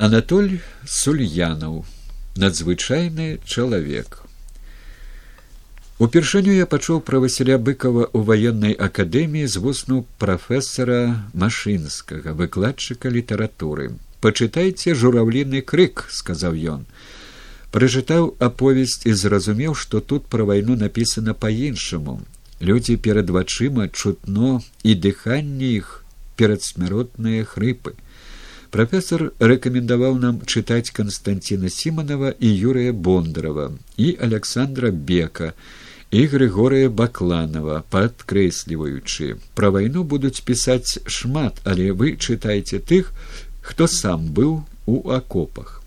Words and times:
Анатоль 0.00 0.60
Сульянаў, 0.88 1.84
надзвычайны 2.34 3.36
чалавек. 3.44 4.22
Упершыню 6.00 6.54
я 6.56 6.64
пачуў 6.64 7.02
пра 7.04 7.20
Васіля 7.20 7.58
быкова 7.60 8.06
ў 8.08 8.24
ваеннай 8.30 8.72
акадэміі 8.86 9.44
з 9.44 9.60
вусну 9.60 9.98
прафесара 10.16 11.28
машынскага 11.36 12.32
выкладчыка 12.32 13.12
літаратуры. 13.12 13.92
Пачытайце 14.24 14.96
журавліны 14.96 15.60
крык, 15.60 16.08
сказаў 16.08 16.56
ён. 16.80 16.88
Прачытаў 17.68 18.32
аповесць 18.40 19.04
і 19.04 19.12
зразумеў, 19.12 19.76
што 19.76 20.00
тут 20.00 20.32
пра 20.32 20.48
вайну 20.48 20.80
напісана 20.80 21.36
па-іншаму. 21.36 22.22
Людзі 22.64 22.96
перад 22.96 23.28
вачыма 23.28 23.92
чутно 23.92 24.62
і 24.80 24.96
дыханне 24.96 25.76
іх 25.76 25.98
перадсмяротныя 26.40 27.44
хрыпы. 27.44 28.00
Прафесор 28.70 29.22
рэкамендаваў 29.42 30.18
нам 30.22 30.36
чытаць 30.46 30.94
Канстанціна 30.94 31.70
Сіманова 31.74 32.28
і 32.38 32.50
Юрыя 32.70 32.92
Бондарова 32.94 33.64
і 33.98 34.12
Александра 34.26 34.92
Бека 34.94 35.48
і 36.14 36.22
Грыгорыя 36.30 36.86
Бакланова, 37.00 37.82
падкрэсліваючы. 37.90 39.42
Пра 39.58 39.70
вайну 39.74 40.04
будуць 40.06 40.46
пісаць 40.46 41.02
шмат, 41.06 41.58
але 41.64 41.90
вы 41.90 42.14
чытайце 42.14 42.78
тых, 42.78 43.10
хто 43.60 43.90
сам 43.90 44.30
быў 44.38 44.62
у 44.86 45.02
акопах. 45.18 45.82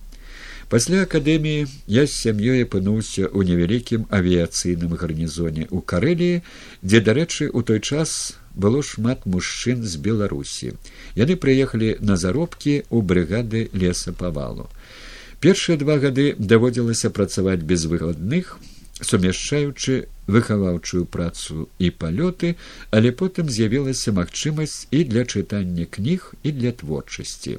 Пасля 0.68 1.08
акадэміі 1.08 1.68
я 1.88 2.04
з 2.04 2.12
сям'ёй 2.20 2.68
апынуўся 2.68 3.32
ў 3.32 3.48
невялікім 3.48 4.08
авіяцыйным 4.12 5.00
гарнізоне 5.00 5.72
ў 5.72 5.80
карэліі, 5.88 6.44
дзе, 6.84 7.00
дарэчы, 7.00 7.48
у 7.48 7.64
той 7.64 7.80
час 7.80 8.36
было 8.56 8.84
шмат 8.84 9.26
мужчын 9.26 9.84
з 9.84 9.98
беларусі. 9.98 10.74
Яны 11.16 11.36
прыехалі 11.36 11.98
на 12.00 12.18
заробкі 12.18 12.84
ў 12.90 13.00
брыгады 13.02 13.70
лесапавалу 13.74 14.70
першыя 15.44 15.76
два 15.76 15.98
гады 16.00 16.32
даводзілася 16.40 17.10
працаваць 17.16 17.64
без 17.72 17.84
выгадных 17.92 18.56
сумяшчаючы 19.08 19.96
выхаваўчую 20.36 21.04
працу 21.16 21.68
і 21.84 21.90
палёты 22.04 22.54
але 23.00 23.12
потым 23.22 23.52
з'явілася 23.56 24.14
магчымасць 24.20 24.88
і 24.92 25.04
для 25.12 25.26
чытання 25.28 25.88
кніг 25.98 26.32
і 26.44 26.56
для 26.60 26.72
творчасці. 26.72 27.58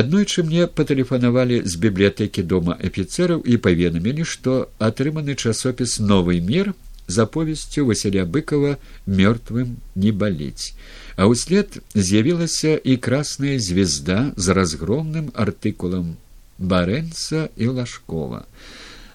Аднойчы 0.00 0.42
мне 0.48 0.66
патэлефанавалі 0.66 1.62
з 1.62 1.78
бібліятэкі 1.84 2.42
дома 2.54 2.74
афіцэраў 2.90 3.46
і 3.46 3.60
паведамілі 3.68 4.26
што 4.34 4.56
атрыманы 4.90 5.38
часопіс 5.38 6.00
новый 6.00 6.42
мир 6.50 6.74
за 7.06 7.26
повестью 7.26 7.86
Василя 7.86 8.24
Быкова 8.24 8.78
«Мертвым 9.06 9.76
не 9.94 10.12
болеть». 10.12 10.74
А 11.16 11.26
услед 11.26 11.82
з'явілася 11.94 12.80
і 12.84 12.96
красная 12.96 13.58
звезда 13.58 14.32
з 14.36 14.48
разгромным 14.48 15.28
артыкулам 15.34 16.16
Барэнца 16.58 17.50
і 17.56 17.66
Лашкова. 17.66 18.46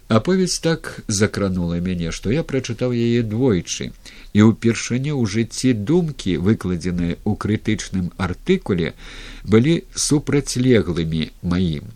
Аповесць 0.08 0.60
так 0.64 1.04
закранула 1.08 1.82
мяне, 1.84 2.12
што 2.16 2.32
я 2.32 2.44
прачытаў 2.44 2.94
яе 2.96 3.24
двойчы, 3.28 3.92
і 4.32 4.40
ўпершыню 4.48 5.20
ў 5.20 5.24
жыцці 5.28 5.74
думкі, 5.74 6.38
выкладзеныя 6.40 7.20
ў 7.28 7.32
крытычным 7.36 8.14
артыкуле, 8.16 8.94
былі 9.44 9.84
супрацьлеглымі 9.92 11.32
маім. 11.44 11.92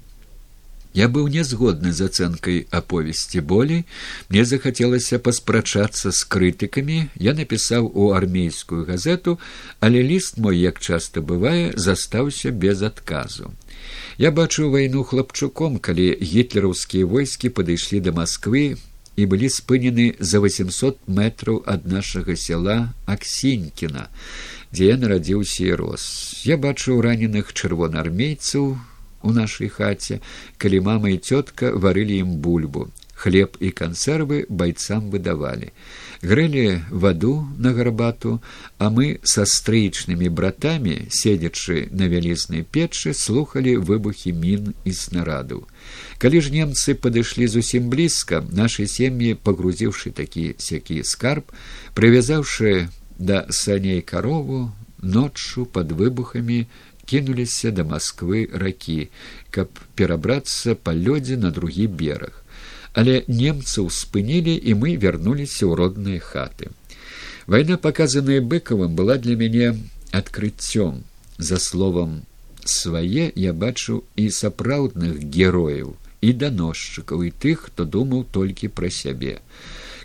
Я 0.93 1.07
быў 1.07 1.27
нязгодны 1.31 1.93
з 1.95 2.11
ацэнкай 2.11 2.67
аповесці 2.69 3.39
болей. 3.39 3.85
Мне 4.29 4.43
захацелася 4.43 5.19
паспрачацца 5.23 6.11
з 6.11 6.19
крытыкамі. 6.27 7.07
Я 7.15 7.33
напісаў 7.33 7.87
у 7.87 8.11
армейскую 8.11 8.83
газету 8.85 9.39
але 9.79 10.03
ліст 10.03 10.37
мой 10.37 10.59
як 10.59 10.79
часта 10.79 11.21
бывае 11.21 11.71
застаўся 11.75 12.51
без 12.51 12.83
адказу. 12.83 13.53
Я 14.17 14.31
бачыў 14.31 14.75
вайну 14.75 15.03
хлапчуком 15.03 15.79
калі 15.79 16.11
гітлераўскія 16.19 17.07
войскі 17.07 17.55
падышлі 17.55 18.03
да 18.03 18.11
москвы 18.11 18.75
і 19.15 19.25
былі 19.31 19.47
спынены 19.47 20.15
за 20.19 20.43
восемьсот 20.43 20.99
метраў 21.07 21.63
ад 21.65 21.87
нашага 21.87 22.35
села 22.35 22.93
аксінькіна 23.07 24.07
дзе 24.71 24.91
я 24.91 24.97
нарадзіўся 24.97 25.65
і 25.67 25.73
рос. 25.75 26.03
Я 26.47 26.55
бачыў 26.55 27.01
раненых 27.03 27.51
чырвонаармейцаў 27.51 28.77
у 29.23 29.31
нашай 29.31 29.69
хаце, 29.69 30.19
калі 30.57 30.79
мама 30.81 31.09
і 31.09 31.17
цётка 31.17 31.71
варылі 31.75 32.17
ім 32.25 32.37
бульбу. 32.41 32.89
Хлеб 33.21 33.57
і 33.61 33.69
кансервы 33.69 34.49
байцам 34.49 35.11
выдавалі. 35.13 35.69
Грэлі 36.25 36.81
ваду 36.89 37.45
на 37.57 37.69
гарбату, 37.73 38.41
а 38.81 38.89
мы 38.89 39.21
са 39.21 39.45
стрыічнымі 39.45 40.25
братамі, 40.33 41.05
седзячы 41.13 41.85
на 41.93 42.09
вялізнай 42.09 42.65
печы, 42.65 43.13
слухалі 43.13 43.77
выбухі 43.77 44.33
мін 44.33 44.73
і 44.85 44.93
снарадаў. 44.93 45.69
Калі 46.17 46.41
ж 46.41 46.49
немцы 46.49 46.97
падышлі 46.97 47.45
зусім 47.45 47.93
блізка, 47.93 48.41
нашы 48.49 48.89
сем'і, 48.89 49.37
пагрузіўшы 49.37 50.09
такі 50.17 50.57
сякі 50.57 51.05
скарб, 51.05 51.45
прывязаўшы 51.93 52.89
да 53.21 53.45
саней 53.53 54.01
карову, 54.01 54.73
ноччу 55.01 55.65
пад 55.65 55.91
выбухамі, 55.91 56.65
кінуліся 57.11 57.71
да 57.75 57.83
москвы 57.83 58.47
ракі 58.63 58.99
каб 59.51 59.83
перабрацца 59.99 60.75
па 60.79 60.95
лёдзе 60.95 61.35
на 61.35 61.51
другі 61.51 61.87
бераг. 62.01 62.31
Але 62.95 63.23
немцаў 63.27 63.91
спынілі 63.91 64.55
і 64.55 64.75
мы 64.79 64.95
вярнуліся 64.95 65.67
ў 65.67 65.75
родныя 65.79 66.19
хаты. 66.23 66.71
Вайна 67.47 67.77
паказаная 67.77 68.39
быкавым 68.39 68.95
была 68.95 69.17
для 69.17 69.35
мяне 69.35 69.75
адкрыццём. 70.11 71.03
За 71.37 71.57
словам 71.59 72.21
свае 72.63 73.31
я 73.35 73.51
бачу 73.53 74.03
і 74.15 74.29
сапраўдных 74.29 75.19
герояў 75.35 75.95
і 76.21 76.33
даносчыкаў 76.43 77.27
і 77.27 77.31
тых 77.43 77.67
хто 77.67 77.85
думаў 77.85 78.25
толькі 78.31 78.71
пра 78.79 78.93
сябе. 78.93 79.39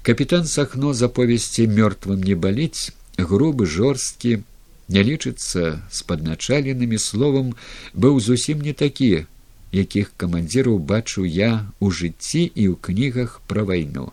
Капітан 0.02 0.46
сахно 0.46 0.94
заповесці 0.94 1.66
мёртвым 1.70 2.22
не 2.22 2.34
баліць 2.34 2.90
грубы 3.18 3.66
жорсткі 3.66 4.40
не 4.88 5.02
лічыцца 5.02 5.80
з 5.90 5.98
падначаленымі 6.10 6.98
словам 6.98 7.54
быў 7.94 8.20
зусім 8.20 8.62
не 8.66 8.72
такі 8.72 9.26
якіх 9.72 10.12
камандзіраў 10.16 10.78
бачу 10.78 11.24
я 11.24 11.66
ў 11.82 11.90
жыцці 11.90 12.42
і 12.46 12.64
ў 12.70 12.74
кнігах 12.80 13.40
пра 13.50 13.66
вайну. 13.68 14.12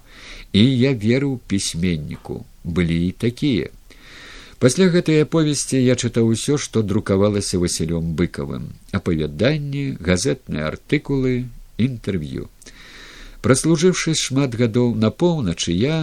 І 0.53 0.63
я 0.77 0.93
веру 0.93 1.39
пісьменніку. 1.47 2.45
Былі 2.63 3.07
і 3.07 3.11
такія. 3.11 3.69
Пасля 4.59 4.87
гэтай 4.87 5.23
аповесці 5.27 5.77
я 5.77 5.95
чытаў 5.99 6.31
усё 6.31 6.57
што 6.57 6.83
друкавалася 6.83 7.59
васілём 7.59 8.15
быкавым. 8.15 8.71
Апавяданні 8.91 9.99
газетныя 9.99 10.71
артыкулы 10.71 11.51
інтэрв'ю 11.77 12.47
праслужыўшы 13.43 14.13
шмат 14.15 14.53
гадоў 14.59 14.93
на 15.05 15.09
поўначы 15.23 15.73
я 15.75 15.97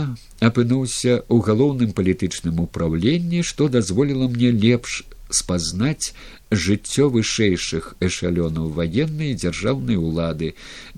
апынуўся 0.48 1.12
ў 1.24 1.36
галоўным 1.46 1.94
палітычным 1.96 2.60
управленні 2.66 3.40
што 3.50 3.68
дазволіла 3.76 4.28
мне 4.34 4.50
лепш 4.64 5.00
спазнаць 5.30 6.12
жыццё 6.50 7.08
вышэйшых 7.14 7.94
эшалёнаў 8.08 8.68
ваеннай 8.76 9.34
дзяржаўнай 9.40 9.96
улады 9.96 10.52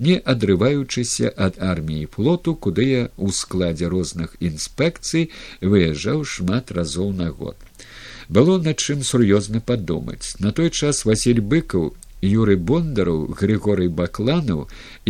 не 0.07 0.17
адрываючыся 0.33 1.31
ад 1.47 1.61
арміі 1.71 2.09
флоту 2.15 2.55
куды 2.67 2.87
я 2.91 3.03
ў 3.15 3.31
складзе 3.39 3.91
розных 3.95 4.35
інспекцый 4.39 5.29
выязджаў 5.61 6.25
шмат 6.35 6.75
разоў 6.79 7.13
на 7.13 7.29
год. 7.29 7.55
Было 8.27 8.57
над 8.57 8.79
чым 8.79 9.03
сур'ёзна 9.03 9.61
падумаць. 9.61 10.35
На 10.39 10.51
той 10.51 10.71
час 10.71 11.05
василь 11.05 11.41
быкаў 11.41 11.93
юры 12.23 12.55
бондараў 12.71 13.27
григорый 13.41 13.91
бакланаў 13.99 14.65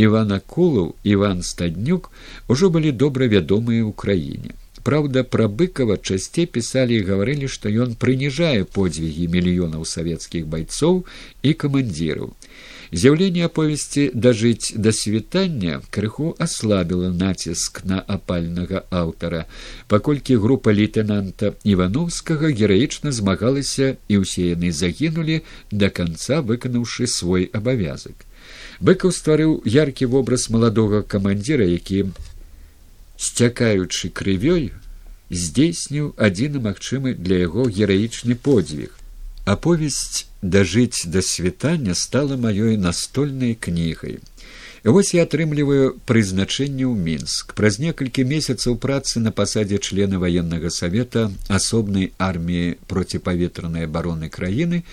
иван 0.08 0.34
акулаў 0.40 0.92
иван 1.16 1.46
стаднюк 1.54 2.12
ужо 2.50 2.74
былі 2.74 2.92
добра 3.06 3.30
вядомыя 3.38 3.86
ў 3.86 3.94
краіне 4.04 4.58
Праўда, 4.84 5.24
пра 5.24 5.48
быкова 5.48 5.96
часцей 5.96 6.46
пісалі 6.46 6.98
і 7.00 7.04
гаварылі, 7.08 7.48
што 7.48 7.72
ён 7.84 7.96
прыніжае 7.96 8.68
подзвігі 8.78 9.28
мільёнаў 9.36 9.86
савецкіх 9.88 10.50
байцоў 10.54 11.06
і 11.42 11.54
камандзіраў. 11.62 12.34
З'яўленне 12.94 13.46
аповесці 13.50 14.04
дажыць 14.14 14.78
да 14.78 14.92
світання 14.94 15.80
крыху 15.96 16.28
аслабіла 16.46 17.10
націск 17.10 17.82
на 17.90 17.98
апальнага 18.16 18.84
аўтара, 19.00 19.48
паколькі 19.90 20.38
група 20.44 20.76
лейтенанта 20.78 21.54
івановскага 21.74 22.54
гераічна 22.54 23.16
змагалася 23.18 23.98
і 24.14 24.22
ўсе 24.22 24.54
яны 24.54 24.70
загінулі 24.70 25.42
да 25.74 25.90
канца 25.90 26.46
выканаўшы 26.46 27.10
свой 27.10 27.50
абавязак. 27.50 28.30
Быкаў 28.78 29.10
стварыў 29.10 29.58
яркі 29.66 30.14
вобраз 30.14 30.50
маладога 30.54 31.02
камандзіра, 31.02 31.66
які 31.66 32.06
сцякаючы 33.18 34.14
крывёй 34.14 34.70
здзейсніў 35.34 36.14
адзіны 36.30 36.62
магчымы 36.62 37.18
для 37.18 37.42
яго 37.50 37.66
гераічны 37.66 38.38
подзвіг 38.38 38.94
аповесць 39.46 40.26
дажыць 40.42 41.08
да 41.08 41.22
світання 41.22 41.96
стала 41.96 42.36
маёй 42.38 42.78
настольнай 42.78 43.56
кнігай 43.56 44.20
вось 44.84 45.14
я 45.16 45.24
атрымліваю 45.24 45.96
прызначэнне 46.08 46.84
ў 46.84 46.96
мінск 46.96 47.56
праз 47.56 47.80
некалькі 47.80 48.24
месяцаў 48.28 48.76
працы 48.76 49.20
на 49.20 49.32
пасадзе 49.32 49.80
члена 49.80 50.20
военнага 50.20 50.72
савета 50.72 51.32
асобнай 51.48 52.12
арміі 52.18 52.76
проціпаветранай 52.88 53.88
абароны 53.88 54.28
краіны 54.28 54.84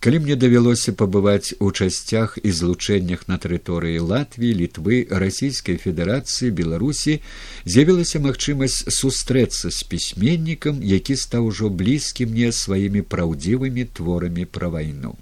Калі 0.00 0.18
мне 0.22 0.36
давялося 0.36 0.92
пабываць 0.92 1.56
у 1.58 1.72
часцях 1.72 2.36
і 2.42 2.52
злучэннях 2.52 3.26
на 3.32 3.40
тэрыторыі 3.40 4.04
Латвіі, 4.04 4.52
літвы, 4.60 5.08
расійскай 5.10 5.80
федэрацыі, 5.80 6.52
Беларусі 6.52 7.18
з'явілася 7.64 8.20
магчымасць 8.20 8.92
сустрэцца 8.92 9.72
з 9.72 9.80
пісьменнікам, 9.88 10.84
які 10.84 11.16
стаў 11.16 11.48
ужо 11.48 11.72
блізкі 11.72 12.28
мне 12.28 12.52
сваімі 12.52 13.02
праўдзівымі 13.02 13.88
творамі 13.96 14.44
пра 14.44 14.68
вайну. 14.68 15.16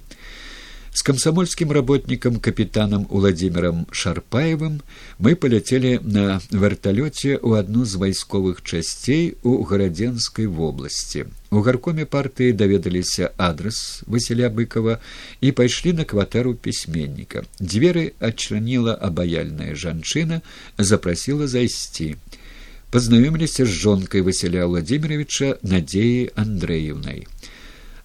С 0.95 1.03
комсомольским 1.03 1.73
работником 1.73 2.39
капитаном 2.39 3.09
Владимиром 3.11 3.89
Шарпаевым 3.91 4.81
мы 5.19 5.35
полетели 5.35 5.99
на 6.01 6.41
вертолете 6.53 7.37
у 7.43 7.55
одну 7.55 7.85
з 7.85 7.97
вайсковых 7.97 8.63
часцей 8.63 9.37
у 9.43 9.65
гарадзенской 9.65 10.47
области. 10.47 11.27
У 11.51 11.63
гаркоме 11.63 12.07
партии 12.07 12.53
даведаліся 12.53 13.33
адрес 13.37 14.05
Василя 14.07 14.49
быкова 14.51 15.01
и 15.41 15.51
пайшлі 15.51 15.95
на 15.95 16.05
кватэру 16.05 16.55
пісьменніка. 16.55 17.43
Дзверы 17.59 18.15
адчыніла 18.21 18.95
абаяльная 18.95 19.75
жанчына, 19.75 20.43
запросила 20.79 21.49
зайсці. 21.49 22.15
Познаёміліся 22.95 23.67
з 23.67 23.69
жонкай 23.83 24.21
Василя 24.21 24.67
Владимировича 24.67 25.59
Надеей 25.63 26.31
Андреевной. 26.37 27.27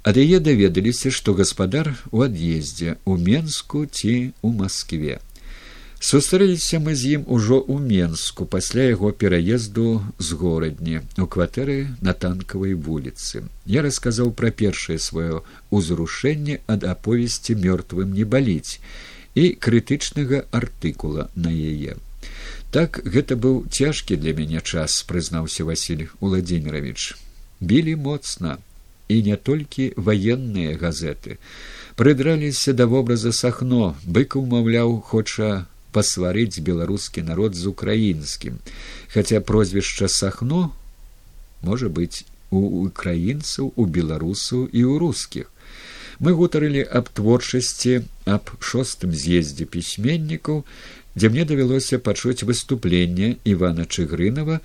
Ад 0.03 0.15
яе 0.15 0.39
даведаліся, 0.39 1.11
што 1.11 1.33
гаспадар 1.35 1.91
у 2.11 2.23
ад'ездзе 2.23 2.95
у 3.03 3.17
Менску 3.19 3.83
ці 3.85 4.31
ў 4.39 4.49
Маскве. 4.55 5.19
Сустрэліся 5.99 6.79
мы 6.79 6.95
з 6.95 7.19
ім 7.19 7.23
ужо 7.27 7.59
ў 7.59 7.83
Менску 7.83 8.47
пасля 8.47 8.87
яго 8.87 9.11
пераезду 9.11 9.99
з 10.15 10.39
горадні 10.39 11.01
у 11.19 11.27
кватэры 11.27 11.91
на 11.99 12.15
танкавай 12.15 12.79
вуліцы. 12.79 13.43
Я 13.67 13.83
расказаў 13.83 14.31
пра 14.31 14.55
першае 14.55 14.95
сваё 15.03 15.43
ўзрушэнне 15.75 16.63
ад 16.71 16.87
аповесці 16.87 17.59
мёртвым 17.59 18.15
не 18.15 18.23
баліць 18.23 18.79
і 19.35 19.51
крытычнага 19.59 20.47
артыкула 20.55 21.27
на 21.35 21.51
яе. 21.51 21.99
Так 22.71 23.03
гэта 23.03 23.35
быў 23.35 23.67
цяжкі 23.67 24.15
для 24.15 24.31
мяне 24.31 24.63
час, 24.63 25.03
прызнаўся 25.03 25.67
Васіль 25.67 26.07
Уладзімирович. 26.23 27.19
Білі 27.59 27.99
моцна 27.99 28.55
і 29.09 29.21
не 29.25 29.35
толькі 29.35 29.91
ваенныя 29.97 30.77
газеты. 30.77 31.37
Прыдраліся 31.99 32.73
да 32.77 32.85
вобраза 32.87 33.33
сахно 33.35 33.95
быкаў 34.05 34.45
маўляў 34.53 35.01
хоча 35.11 35.65
пасварыць 35.91 36.61
беларускі 36.61 37.25
народ 37.25 37.57
з 37.57 37.65
украінскім. 37.73 38.59
Хаця 39.09 39.41
прозвішча 39.41 40.07
сахно 40.07 40.69
можа 41.61 41.89
быць 41.89 42.23
у 42.49 42.85
украінцаў 42.85 43.73
у 43.75 43.85
беларусаў 43.85 44.69
і 44.69 44.81
ў 44.85 45.01
рускіх. 45.01 45.49
Мы 46.19 46.35
гутарылі 46.37 46.83
аб 46.83 47.09
творчасці 47.15 48.05
аб 48.27 48.53
шостым 48.59 49.11
з'ездзе 49.15 49.65
пісьменнікаў 49.65 50.63
дзе 51.15 51.29
мне 51.33 51.45
давялося 51.49 51.99
пачуць 51.99 52.45
выступленне 52.47 53.29
івана 53.53 53.85
чыгрынова 53.89 54.59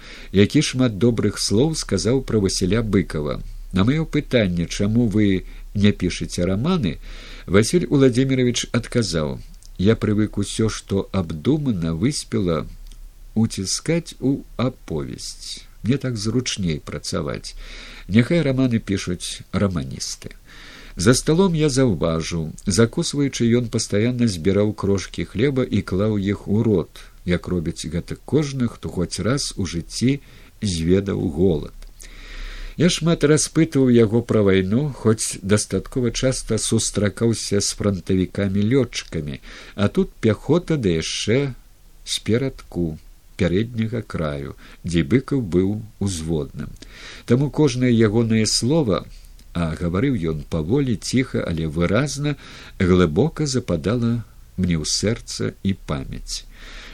які 0.45 0.63
шмат 0.71 0.99
добрых 1.05 1.39
слоў 1.39 1.75
сказаў 1.79 2.23
пра 2.31 2.43
васіля 2.45 2.83
быкова 2.97 3.39
На 3.75 3.83
маё 3.83 4.07
пытанне, 4.07 4.67
чаму 4.67 5.09
вы 5.09 5.47
не 5.75 5.91
пішаце 5.91 6.47
раманы, 6.47 6.99
Васіль 7.47 7.87
Владимирович 7.91 8.69
адказаў: 8.71 9.41
Я 9.79 9.97
прывык 9.97 10.39
усё, 10.39 10.69
што 10.69 11.09
абдумана 11.11 11.93
выспела 11.93 12.69
уціскаць 13.35 14.15
у 14.21 14.45
аповесць. 14.57 15.67
Мне 15.83 15.99
так 15.99 16.17
зручней 16.17 16.79
працаваць. 16.79 17.59
Няхай 18.07 18.43
раманы 18.47 18.79
пішуць 18.79 19.43
раманісты. 19.51 20.31
За 20.97 21.13
сталом 21.13 21.59
я 21.59 21.69
заўважыў, 21.69 22.53
закусваючы 22.67 23.51
ён 23.59 23.67
пастаянна 23.75 24.31
збіраў 24.31 24.71
крошкі 24.73 25.27
хлеба 25.27 25.67
і 25.67 25.83
клаў 25.83 26.15
іх 26.23 26.47
у 26.47 26.63
рот, 26.63 27.03
як 27.27 27.49
робіць 27.49 27.91
гэта 27.91 28.15
кожны, 28.25 28.71
хто 28.71 28.89
хоць 28.89 29.19
раз 29.19 29.53
у 29.57 29.67
жыцці 29.67 30.21
зведаў 30.63 31.27
голад. 31.35 31.75
Я 32.77 32.89
шмат 32.91 33.23
распытваў 33.23 33.91
яго 33.95 34.21
пра 34.27 34.43
вайну, 34.43 34.89
хоць 34.91 35.39
дастаткова 35.43 36.11
часта 36.11 36.59
сустракаўся 36.59 37.61
з 37.63 37.71
франтавікамі 37.79 38.65
лётчыкамі, 38.73 39.39
а 39.79 39.87
тут 39.89 40.11
пяхота 40.19 40.75
да 40.77 40.99
яшчэ 40.99 41.55
з 42.05 42.15
перадку 42.27 42.99
пярэдняга 43.39 44.03
краю, 44.03 44.57
дзе 44.83 45.07
быкаў 45.07 45.43
быў 45.55 45.71
узводным. 46.03 46.75
Таму 47.31 47.51
кожнае 47.51 47.95
ягонае 47.95 48.47
слова, 48.51 49.07
а 49.55 49.71
гаварыў 49.79 50.19
ён 50.35 50.43
паволі 50.51 50.99
ціха, 50.99 51.47
але 51.47 51.71
выразна 51.71 52.35
глыбока 52.83 53.47
западала 53.47 54.27
мне 54.59 54.75
ў 54.75 54.83
сэрца 54.83 55.55
і 55.63 55.79
памяць. 55.87 56.43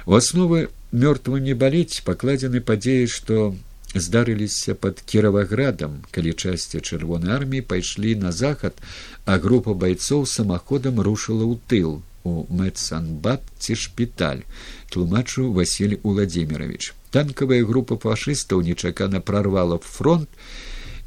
У 0.05 0.13
асновы 0.13 0.69
мёртва 0.93 1.41
не 1.41 1.57
баліць 1.57 2.05
пакладзены 2.05 2.61
падзеі, 2.61 3.09
што 3.09 3.57
здарыліся 3.95 4.75
под 4.75 5.01
кіраваградам 5.01 6.01
калі 6.15 6.33
часці 6.33 6.81
чырвонай 6.81 7.35
арміі 7.37 7.67
пайшлі 7.73 8.15
на 8.23 8.33
захад 8.33 8.79
а 9.25 9.39
група 9.39 9.75
байцоў 9.75 10.27
самаходам 10.31 11.01
рушыла 11.01 11.45
ў 11.47 11.59
тыл 11.67 11.91
у 12.23 12.47
мэтсанбат 12.55 13.43
ці 13.59 13.75
шпіталь 13.75 14.47
тлумачу 14.95 15.51
василь 15.53 15.99
владимирович 16.03 16.95
танкавая 17.11 17.65
група 17.65 17.99
фашыстаў 17.99 18.63
нечакана 18.63 19.21
прорвала 19.21 19.79
фронт 19.83 20.29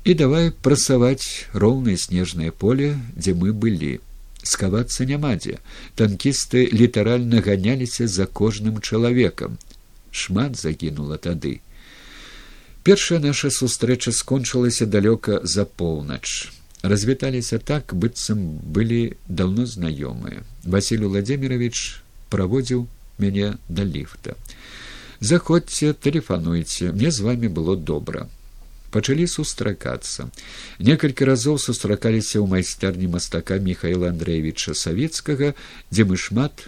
і 0.04 0.14
давай 0.20 0.52
прасаваць 0.52 1.48
роўнае 1.54 1.96
снежнае 1.98 2.52
поле 2.52 2.96
дзе 3.16 3.34
мы 3.34 3.54
былі. 3.56 4.00
Скавацца 4.44 5.08
няма 5.08 5.36
дзе. 5.40 5.60
Танкісты 5.96 6.68
літаральна 6.68 7.40
ганяліся 7.40 8.08
за 8.08 8.28
кожным 8.28 8.82
чалавекам. 8.82 9.56
Шмат 10.12 10.60
загінула 10.60 11.18
тады 11.18 11.62
Першая 12.84 13.20
наша 13.24 13.50
сустрэча 13.50 14.12
скончылася 14.12 14.86
далёка 14.86 15.40
за 15.44 15.64
поўнач. 15.64 16.52
Развіталіся 16.84 17.58
так, 17.58 17.94
быццам 17.96 18.60
былі 18.60 19.16
даўно 19.30 19.64
знаёмыя. 19.64 20.44
Васіль 20.68 21.08
Владимирович 21.08 22.04
праводзіў 22.30 22.84
мяне 23.24 23.56
да 23.70 23.88
ліфта. 23.88 24.36
Заходзьце, 25.24 25.94
тэлефануйце, 25.96 26.92
мне 26.92 27.12
з 27.12 27.24
вами 27.24 27.48
было 27.48 27.78
добра. 27.80 28.28
Пачалі 28.92 29.28
сустракацца. 29.32 30.28
Некалькі 30.84 31.24
разоў 31.24 31.64
сустракаліся 31.64 32.44
ў 32.44 32.52
майстэрні 32.52 33.08
мастака 33.08 33.64
Михаила 33.64 34.12
Андреевича 34.12 34.76
Савецкага, 34.76 35.56
дзе 35.88 36.04
мы 36.04 36.20
шмат 36.20 36.68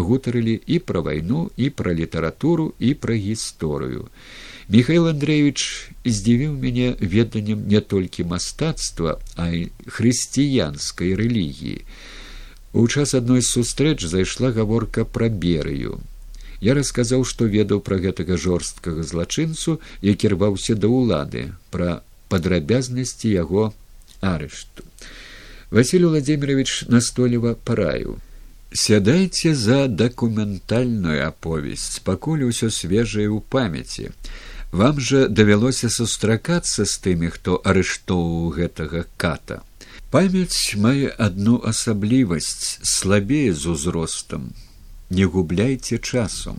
гутарылі 0.00 0.56
і 0.56 0.80
пра 0.80 1.04
вайну, 1.04 1.50
і 1.60 1.68
пра 1.68 1.92
літаратуру 1.92 2.72
і 2.80 2.96
пра 2.96 3.12
гісторыю. 3.12 4.08
Михаил 4.68 5.08
Андреевич 5.08 5.90
здзівіў 6.08 6.56
мяне 6.56 6.96
веданнем 7.00 7.68
не 7.68 7.80
толькі 7.84 8.24
мастацтва, 8.24 9.20
а 9.36 9.52
і 9.52 9.68
хрысціянскай 9.84 11.12
рэлігіі. 11.12 11.84
У 12.72 12.88
час 12.88 13.12
адной 13.12 13.44
з 13.44 13.52
сустрэч 13.52 14.08
зайшла 14.08 14.56
гаворка 14.56 15.04
пра 15.04 15.28
берыю. 15.28 16.00
Я 16.64 16.72
расказаў, 16.72 17.28
што 17.28 17.44
ведаў 17.44 17.84
пра 17.84 18.00
гэтага 18.00 18.40
жорсткага 18.40 19.04
злачынцу, 19.04 19.84
які 20.00 20.32
рваўся 20.32 20.72
да 20.72 20.88
ўлады, 20.88 21.52
пра 21.68 22.00
падрабязнасці 22.32 23.28
яго 23.36 23.74
арышту. 24.24 24.80
Василий 25.70 26.08
Владимирович 26.08 26.88
настойліва 26.88 27.52
параю. 27.54 28.16
Сядайце 28.72 29.54
за 29.54 29.86
дакументальную 29.92 31.20
аповесць, 31.28 32.00
пакуль 32.00 32.48
усё 32.48 32.72
свежае 32.72 33.28
ў 33.28 33.44
памяці. 33.44 34.08
Вам 34.74 34.96
жа 34.98 35.28
давялося 35.30 35.86
сустракацца 35.86 36.82
з 36.82 36.94
тымі, 36.98 37.28
хто 37.30 37.60
арыштоўваў 37.62 38.48
гэтага 38.56 39.02
ката. 39.22 39.60
Памяць 40.10 40.74
мае 40.82 41.14
адну 41.26 41.60
асаблівасць 41.70 42.82
слабее 42.82 43.54
з 43.54 43.70
узростам. 43.70 44.50
Не 45.14 45.30
губляйце 45.30 46.00
часу. 46.02 46.56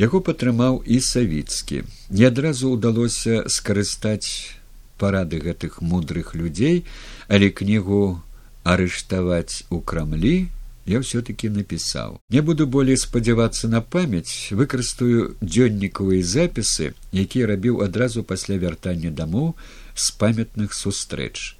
Яго 0.00 0.22
падтрымаў 0.24 0.80
і 0.88 0.96
савіцкі. 1.04 1.84
Не 2.08 2.24
адразу 2.32 2.72
ўдалося 2.78 3.44
скарыстаць 3.52 4.56
парады 4.96 5.44
гэтых 5.44 5.84
мудрых 5.84 6.32
людзей, 6.32 6.88
але 7.28 7.52
кнігу 7.52 8.24
арыштаваць 8.64 9.68
у 9.68 9.84
крамлі 9.84 10.48
я 10.86 11.00
таки 11.00 11.50
напісаў 11.50 12.20
не 12.30 12.42
буду 12.42 12.66
болей 12.66 12.96
спадзявацца 12.96 13.68
на 13.68 13.80
памяць 13.80 14.52
выкарыстаю 14.52 15.36
дзённікавыя 15.40 16.22
запісы 16.22 16.92
якія 17.12 17.46
рабіў 17.46 17.82
адразу 17.82 18.22
пасля 18.22 18.58
вяртання 18.58 19.10
дамоў 19.10 19.54
з 19.94 20.10
памятных 20.10 20.74
сустрэч. 20.74 21.56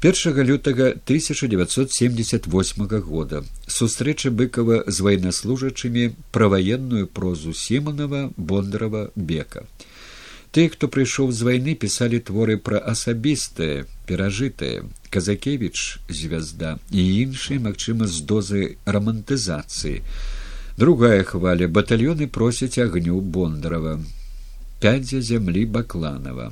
Першага 0.00 0.44
лютага 0.44 0.92
1978 0.92 3.00
года. 3.00 3.44
Сустрэча 3.66 4.30
быкова 4.30 4.84
з 4.86 5.00
вайнаслужачымі 5.00 6.10
праваенную 6.30 7.06
прозу 7.06 7.54
сіманова 7.54 8.30
бондарова 8.36 9.10
бека. 9.16 9.64
Тыя, 10.52 10.68
хто 10.68 10.88
прыйшоў 10.88 11.32
з 11.32 11.42
вайны, 11.48 11.74
пісалі 11.74 12.20
творы 12.20 12.56
пра 12.56 12.78
асабістае, 12.78 13.84
перажытае. 14.08 14.82
казакевич 15.10 15.98
звязда 16.08 16.76
і 16.90 17.02
іншыя 17.22 17.60
магчыма 17.60 18.06
з 18.06 18.20
дозы 18.20 18.76
рамантызацыі. 18.84 20.02
Другая 20.76 21.24
хваля. 21.24 21.68
Батальёны 21.68 22.28
просяць 22.28 22.78
агню 22.78 23.20
бондарова 23.20 23.98
пядзя 24.80 25.20
зямлі 25.24 25.64
бакланова 25.76 26.46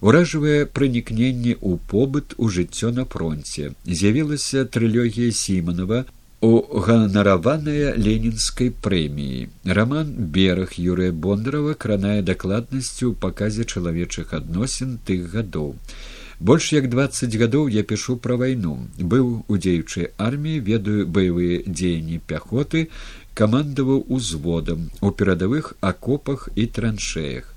уражвае 0.00 0.58
пранікненне 0.78 1.56
ў 1.56 1.78
побыт 1.92 2.36
у 2.40 2.48
жыццё 2.56 2.92
на 2.98 3.04
фронте 3.14 3.72
з'явілася 3.84 4.64
трылогія 4.76 5.34
сіманова 5.40 6.04
у 6.46 6.80
ганараваная 6.86 7.94
ленінскай 7.96 8.68
прэміі. 8.86 9.48
Роман 9.78 10.10
бераг 10.34 10.76
юрыя 10.76 11.12
бондарова 11.12 11.72
кранае 11.84 12.20
дакладнасцю 12.30 13.12
ў 13.12 13.14
паказе 13.24 13.64
чалавечых 13.64 14.34
адносін 14.40 14.98
тых 15.08 15.32
гадоў 15.32 15.72
больш 16.40 16.72
як 16.72 16.88
двадцать 16.90 17.34
гадоў 17.34 17.68
я 17.72 17.82
пішу 17.82 18.16
пра 18.16 18.36
вайну. 18.36 18.78
Быў 18.98 19.44
у 19.48 19.56
дзеючай 19.56 20.12
арміі 20.16 20.60
ведаю 20.60 21.06
баявыя 21.06 21.62
дзеянні 21.66 22.20
пяхоты 22.26 22.88
камандаваў 23.34 24.06
узводам 24.08 24.90
у 25.00 25.10
перадавых 25.10 25.74
акопах 25.80 26.48
і 26.56 26.66
траншеях 26.66 27.56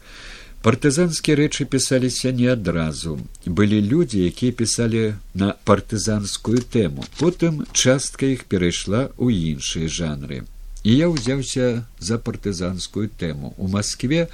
партызанскія 0.62 1.38
рэчы 1.39 1.65
пісаліся 1.65 2.31
не 2.36 2.48
адразу. 2.51 3.19
Былі 3.45 3.79
людзі 3.81 4.24
якія 4.27 4.51
пісалі 4.51 5.03
на 5.33 5.55
партызанскую 5.63 6.59
тэму. 6.59 7.07
Потым 7.19 7.63
частка 7.71 8.27
іх 8.27 8.43
перайшла 8.43 9.07
ў 9.15 9.55
іншыя 9.55 9.88
жанры. 9.88 10.43
І 10.83 10.95
я 10.95 11.07
ўзяўся 11.07 11.88
за 12.00 12.19
партызанскую 12.19 13.07
тэму. 13.07 13.55
У 13.55 13.67
москве 13.67 14.27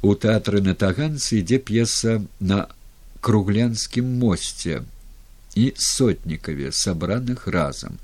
у 0.00 0.14
тэатры 0.14 0.64
на 0.64 0.74
таганцы 0.74 1.44
ідзе 1.44 1.60
п'еса 1.60 2.24
на 2.40 2.68
круглянскім 3.20 4.08
мосце 4.18 4.82
і 5.54 5.72
сотнікаве 5.76 6.72
сабраных 6.72 7.46
разам 7.46 7.98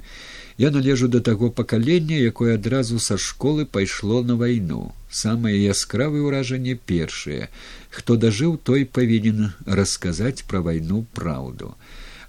я 0.59 0.71
належу 0.71 1.09
да 1.09 1.21
таго 1.21 1.50
пакалення 1.50 2.18
якое 2.30 2.54
адразу 2.54 2.99
са 2.99 3.18
школы 3.18 3.66
пайшло 3.66 4.23
на 4.23 4.37
вайну 4.44 4.92
самае 5.11 5.56
яскравае 5.59 6.23
ўражанне 6.28 6.78
першае 6.92 7.50
хто 7.90 8.16
дажыў 8.16 8.56
той 8.71 8.85
павінен 8.85 9.52
расказаць 9.80 10.47
пра 10.49 10.64
вайну 10.71 11.04
праўду 11.18 11.75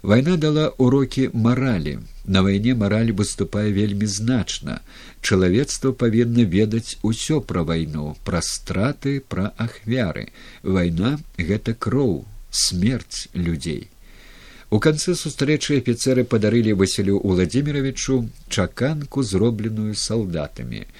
вайна 0.02 0.36
дала 0.36 0.68
урокі 0.78 1.30
маралі 1.32 1.98
на 2.26 2.42
вайне 2.42 2.74
мараль 2.74 3.12
выступае 3.12 3.70
вельмі 3.72 4.06
значна. 4.06 4.80
Чалавецтва 5.22 5.92
павінна 5.92 6.44
ведаць 6.54 6.98
усё 7.02 7.40
пра 7.40 7.62
вайну 7.62 8.16
пра 8.24 8.42
страты 8.42 9.20
пра 9.34 9.52
ахвяры. 9.66 10.28
Вайна 10.62 11.18
гэта 11.38 11.74
кроў 11.74 12.26
смерць 12.62 13.26
людзей 13.34 13.88
У 14.68 14.80
канцы 14.82 15.14
сустрэчы 15.14 15.78
афіцеры 15.78 16.24
падарылі 16.30 16.72
Васілю 16.78 17.20
Владзіміровичу 17.22 18.14
чаканку, 18.50 19.22
зробленую 19.22 19.94
салдатамі. 19.94 20.90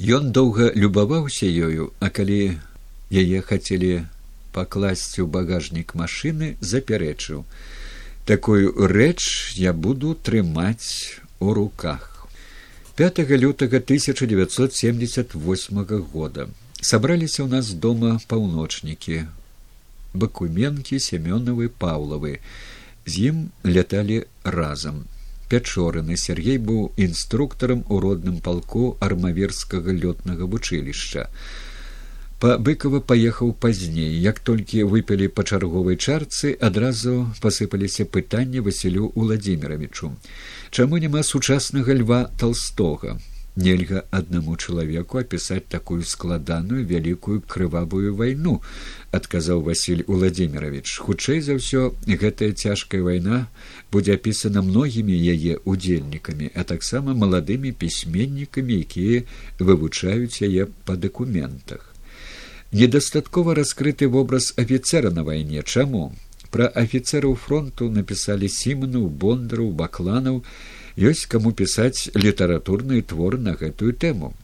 Ён 0.00 0.32
доўга 0.32 0.72
любаваўся 0.72 1.44
ёю, 1.44 1.92
а 2.00 2.08
калі 2.08 2.56
яе 3.12 3.44
хацелі 3.44 4.08
пакласці 4.56 5.20
ў 5.20 5.28
багажнік 5.28 5.92
машыны, 6.00 6.56
запярэчыў: 6.64 7.44
такую 8.24 8.72
рэч 8.72 9.52
я 9.60 9.76
буду 9.76 10.16
трымаць 10.16 11.20
у 11.44 11.52
руках. 11.52 12.24
5 12.96 13.20
лютага 13.36 13.84
1978 13.84 15.36
года 16.08 16.48
сабраліся 16.80 17.44
ў 17.44 17.52
нас 17.52 17.76
дома 17.76 18.16
паўночнікі, 18.32 19.28
бакуменкі 20.14 20.98
семёнавы 20.98 21.68
паўлавы. 21.68 22.40
З 23.06 23.30
ім 23.30 23.36
ляталі 23.64 24.24
разам. 24.44 25.06
Пячораны 25.48 26.16
сергей 26.16 26.58
быў 26.58 26.92
інструктарам 26.96 27.84
у 27.88 28.00
родным 28.00 28.40
палку 28.40 28.96
армаверскага 29.00 29.92
лётнага 29.92 30.44
вучылішча. 30.44 31.28
Па 32.38 32.58
быкова 32.58 33.00
паехаў 33.00 33.52
пазней. 33.52 34.12
Як 34.20 34.38
толькі 34.40 34.84
выпілі 34.92 35.28
па 35.28 35.42
чарговай 35.42 35.96
чарцы 35.96 36.52
адразу 36.60 37.26
пасыпаліся 37.40 38.04
пытанні 38.04 38.60
васілю 38.60 39.10
владимировичу 39.16 40.12
чаму 40.70 40.98
няма 40.98 41.22
сучаснага 41.22 41.94
льва 41.94 42.30
толстога 42.38 43.18
нельга 43.58 44.04
аднаму 44.14 44.54
чалавеку 44.56 45.18
апісаць 45.20 45.66
такую 45.74 46.06
складаную 46.06 46.84
вялікую 46.86 47.42
крывавую 47.54 48.14
вайну 48.14 48.60
адказаў 49.10 49.62
василь 49.66 50.04
владимирович. 50.06 50.94
Хутчэй 51.02 51.42
за 51.42 51.58
ўсё 51.58 51.90
гэтая 52.06 52.54
цяжкая 52.54 53.02
вайна 53.02 53.50
будзе 53.90 54.14
апісана 54.14 54.62
многімі 54.62 55.18
яе 55.34 55.58
удзельнікамі 55.64 56.54
а 56.54 56.62
таксама 56.62 57.18
маладымі 57.18 57.74
пісьменнікамі 57.74 58.78
якія 58.86 59.26
вывучаюць 59.58 60.38
яе 60.46 60.70
па 60.86 60.94
дакументах. 60.94 61.82
Недастаткова 62.70 63.54
раскрыты 63.58 64.08
вобраз 64.08 64.52
афіцера 64.56 65.10
на 65.10 65.24
вайне. 65.24 65.62
Чаму? 65.62 66.12
Пра 66.50 66.70
афіцераў 66.80 67.34
фронту 67.34 67.90
напісалі 67.90 68.48
сіману 68.48 69.08
бондару 69.08 69.70
бакланаў 69.72 70.44
ёсць 70.98 71.26
каму 71.30 71.52
пісаць 71.54 72.10
літаратурныя 72.14 73.02
творы 73.02 73.38
на 73.38 73.54
гэтую 73.54 73.94
тэму. 73.94 74.34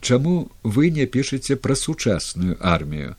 Чаму 0.00 0.50
вы 0.64 0.90
не 0.90 1.04
пішаце 1.06 1.56
пра 1.56 1.76
сучасную 1.76 2.56
армію? 2.60 3.16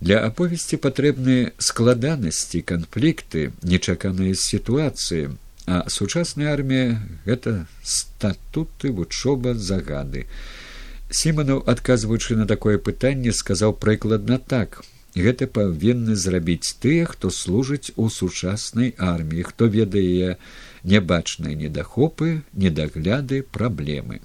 Для 0.00 0.20
аповесці 0.24 0.76
патрэбныя 0.80 1.52
складанасці, 1.56 2.60
канфлікты, 2.60 3.52
нечаканыя 3.62 4.34
сітуацыі, 4.36 5.36
а 5.66 5.84
сучасная 5.88 6.52
армія 6.52 7.00
гэта 7.24 7.66
статуты 7.82 8.92
вучоба 8.92 9.54
загады. 9.54 10.26
Сіманаў, 11.10 11.64
адказваючы 11.66 12.36
на 12.36 12.46
такое 12.46 12.78
пытанне, 12.78 13.32
сказаў 13.32 13.76
прыкладна 13.76 14.38
так. 14.38 14.82
Гэта 15.16 15.46
павінны 15.48 16.14
зрабіць 16.14 16.76
тыя, 16.80 17.06
хто 17.08 17.30
служыць 17.30 17.92
у 17.96 18.10
сучаснай 18.12 18.92
арміі, 18.98 19.48
хто 19.48 19.64
ведае 19.66 20.36
нябачныя 20.86 21.54
недахопы, 21.54 22.42
недагляды, 22.54 23.42
праблемы. 23.42 24.20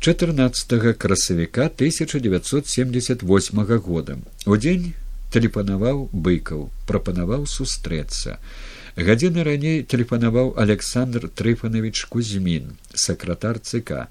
14 0.00 0.98
красавіка 0.98 1.70
1978 1.70 3.78
года 3.78 4.18
у 4.46 4.56
дзень 4.56 4.94
тэлефанаваў 5.30 6.10
быкаў, 6.12 6.70
прапанаваў 6.90 7.46
сустрэцца. 7.46 8.38
Гадзіны 8.96 9.46
раней 9.46 9.82
тэлефанаваў 9.86 10.58
Александр 10.58 11.28
Трыфанович 11.28 12.06
Кузьмін, 12.10 12.76
сакратар 12.92 13.60
ЦК. 13.60 14.10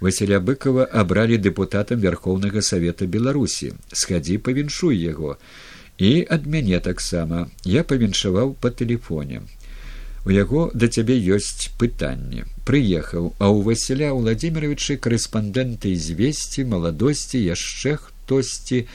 Васіля 0.00 0.40
быкова 0.40 0.84
абралі 0.84 1.36
дэпутатам 1.36 2.00
вярхоўнага 2.04 2.62
савета 2.64 3.06
беларусі 3.06 3.72
схадзі 3.92 4.38
павіншуй 4.46 4.96
яго 4.96 5.36
і 6.00 6.12
ад 6.36 6.46
мяне 6.52 6.80
таксама 6.80 7.48
я 7.68 7.84
павіншаваў 7.84 8.56
па 8.60 8.72
тэлефоне 8.72 9.44
у 10.26 10.30
яго 10.34 10.70
да 10.74 10.88
цябе 10.88 11.16
ёсць 11.36 11.70
пытанне. 11.80 12.44
Прыехаў 12.68 13.32
а 13.38 13.50
ў 13.50 13.58
васіля 13.68 14.12
владимировичы 14.16 14.96
корэспандэнты 14.96 15.94
звесці 15.96 16.66
маладосці 16.72 17.40
яшчэ 17.40 17.96
хтосьці. 18.04 18.86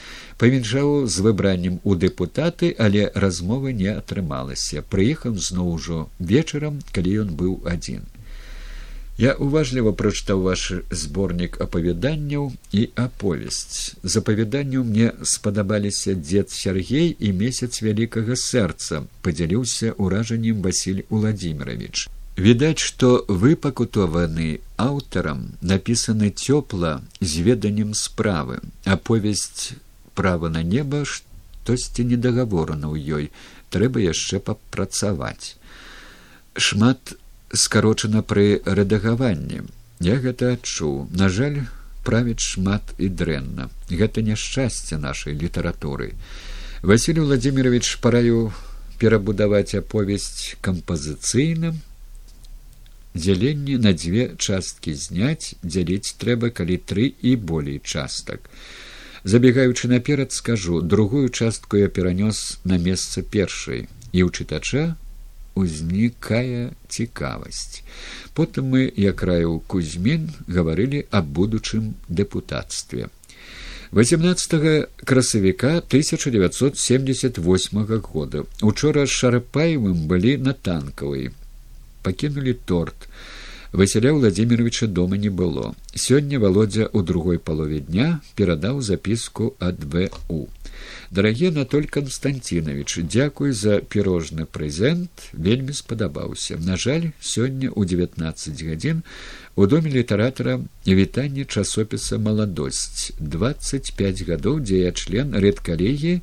Павіншаў 0.41 1.07
з 1.07 1.25
выбраннем 1.27 1.79
у 1.83 1.95
дэпутаты 1.95 2.75
але 2.79 3.11
размовы 3.13 3.73
не 3.73 3.91
атрымалася. 3.93 4.85
Прыехаў 4.95 5.39
зноў 5.39 5.71
ужо 5.79 6.03
вечарам 6.19 6.83
калі 6.91 7.17
ён 7.25 7.33
быў 7.39 7.57
адзін 7.75 8.05
Я 9.17 9.31
уважліва 9.39 9.93
прачытаў 9.95 10.41
ваш 10.43 10.61
зборнік 10.91 11.55
апавяданняў 11.63 12.49
і 12.75 12.81
аповесць. 12.99 13.95
З 14.03 14.19
апавяданняў 14.19 14.83
мне 14.83 15.13
спадабаліся 15.23 16.15
дзед 16.19 16.51
Сергей 16.51 17.15
і 17.19 17.31
месяц 17.31 17.79
вялікага 17.79 18.35
сэрца, 18.35 19.07
падзяліўся 19.23 19.95
ўражаннем 19.95 20.59
Васіль 20.59 21.07
Владимирович. 21.07 22.11
Відаць, 22.35 22.83
што 22.83 23.23
выпакутаваны 23.31 24.59
аўтарам 24.75 25.55
напісаны 25.63 26.35
цёпла 26.35 26.99
з 27.23 27.39
веданнем 27.39 27.95
справы, 27.95 28.59
аповесць 28.83 29.79
права 30.11 30.51
на 30.51 30.59
неба 30.59 31.05
штосьці 31.07 32.03
недагаворана 32.03 32.91
ў 32.91 32.99
ёй, 32.99 33.25
трэба 33.71 34.03
яшчэ 34.03 34.43
папрацаваць. 34.43 35.55
Шмат 36.59 37.15
скарочана 37.53 38.21
пры 38.21 38.61
рэдагаванні. 38.65 39.63
Я 39.99 40.15
гэта 40.19 40.53
адчуў. 40.57 41.09
На 41.11 41.29
жаль 41.29 41.63
правіць 42.03 42.43
шмат 42.43 42.93
і 42.97 43.09
дрэнна. 43.09 43.69
Гэта 43.89 44.21
няшчасце 44.21 44.97
нашай 44.97 45.33
літаратуры. 45.33 46.13
Василий 46.81 47.21
владимирович 47.21 47.97
параю 47.97 48.53
перабудаваць 48.99 49.75
аповесць 49.75 50.55
кампазіцыйным 50.61 51.81
дзяленне 53.15 53.77
на 53.79 53.95
дзве 53.95 54.35
часткі 54.37 54.93
зняць 54.93 55.55
дзяліць 55.63 56.15
трэба 56.21 56.51
калі 56.51 56.77
тры 56.77 57.07
і 57.21 57.35
болей 57.35 57.79
частак. 57.83 58.49
Забегаючы 59.23 59.87
наперад 59.87 60.31
скажу 60.31 60.81
другую 60.81 61.29
частку 61.29 61.77
я 61.77 61.87
перанёс 61.87 62.59
на 62.63 62.77
месца 62.77 63.23
першай. 63.23 63.87
І 64.11 64.23
ў 64.23 64.29
чытача 64.29 64.95
узнікае 65.55 66.71
цікавасць. 66.87 67.83
Потым 68.35 68.75
мы, 68.75 68.91
як 68.95 69.23
раіў 69.23 69.63
кузьмін, 69.67 70.31
гаварылі 70.47 71.05
аб 71.11 71.25
будучым 71.25 71.95
дэпутацтве. 72.07 73.07
18 73.95 74.87
красавіка 75.05 75.67
1978 75.67 78.01
года. 78.01 78.43
Учора 78.61 79.05
з 79.05 79.09
шарапаевым 79.09 80.07
былі 80.07 80.37
на 80.37 80.53
танкавай. 80.53 81.29
Пакінулі 82.03 82.53
торт. 82.53 82.95
Васяля 83.71 84.13
владимировича 84.13 84.87
дома 84.87 85.17
не 85.17 85.29
было. 85.29 85.75
Сёння 85.95 86.39
володя 86.39 86.89
у 86.93 87.01
другой 87.01 87.39
палове 87.39 87.79
дня 87.79 88.19
перадаў 88.35 88.81
запіску 88.81 89.55
ад 89.59 89.83
ву 89.83 90.49
дарагі 91.11 91.47
анатоль 91.47 91.85
константинович 91.85 93.05
дзякуй 93.05 93.51
за 93.51 93.79
пірожны 93.79 94.45
прэзент 94.45 95.29
вельмі 95.33 95.73
спадабаўся. 95.73 96.57
На 96.57 96.77
жаль 96.77 97.11
сёння 97.21 97.69
ў 97.69 97.85
девятнадцать 97.85 98.61
гадзін 98.61 99.03
у 99.55 99.67
доме 99.67 99.89
літаратара 99.89 100.59
вітанне 100.87 101.45
часопіса 101.45 102.17
маладосць 102.17 103.11
двадцать 103.19 103.93
пять 103.95 104.21
гадоў 104.25 104.61
дзе 104.61 104.89
я 104.89 104.91
член 104.91 105.35
рэдкалегіі 105.35 106.21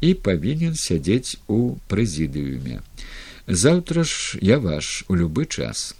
і 0.00 0.14
павінен 0.14 0.74
сядзець 0.74 1.38
у 1.48 1.76
прэзідыуме. 1.88 2.82
Заўтра 3.46 4.04
ж 4.04 4.38
я 4.40 4.58
ваш 4.58 5.04
у 5.08 5.14
любы 5.14 5.46
час. 5.46 5.94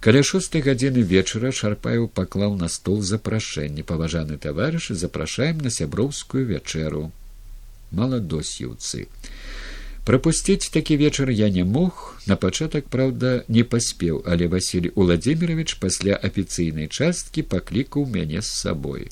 Каля 0.00 0.22
шостой 0.22 0.60
гадзіны 0.60 1.02
вечара 1.02 1.50
шарпаю 1.50 2.08
паклаў 2.08 2.56
на 2.56 2.68
стол 2.68 3.00
запрашэнне. 3.00 3.82
Паважаны 3.82 4.36
таварыш 4.38 4.88
запрашаем 4.90 5.58
на 5.58 5.70
сяброўскую 5.70 6.46
вячэру 6.46 7.10
маладосіўцы 8.00 9.06
прапусціць 10.04 10.68
такі 10.68 10.96
вечар 11.00 11.30
я 11.30 11.48
не 11.48 11.64
мог 11.64 12.20
на 12.26 12.36
пачатак 12.36 12.88
праўда 12.92 13.44
не 13.48 13.64
паспеў 13.64 14.22
але 14.26 14.48
василий 14.54 14.92
владимирович 14.94 15.76
пасля 15.80 16.18
афіцыйнай 16.28 16.88
часткі 16.88 17.42
паклікаў 17.42 18.04
мяне 18.16 18.42
з 18.42 18.50
сабой. 18.64 19.08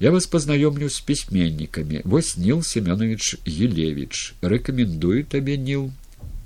Я 0.00 0.10
вас 0.10 0.26
пазнаёмлю 0.26 0.88
з 0.88 1.00
пісьменнікамі. 1.00 2.02
Вось 2.04 2.36
нил 2.36 2.62
семёнович 2.62 3.40
елевич 3.46 4.34
рэкамендую 4.42 5.24
табе 5.24 5.56
нил 5.56 5.90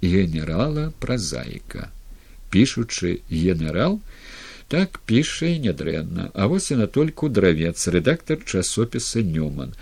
генерала 0.00 0.92
празаіка. 1.00 1.90
Пішучы 2.50 3.20
генерал 3.30 4.00
так 4.68 5.00
піша 5.04 5.46
і 5.46 5.58
нядрэнна. 5.58 6.30
А 6.34 6.46
вось 6.46 6.70
і 6.70 6.76
натольку 6.80 7.28
дравец 7.28 7.88
рэдактор 7.88 8.40
часопіса 8.44 9.20
нюман 9.20 9.74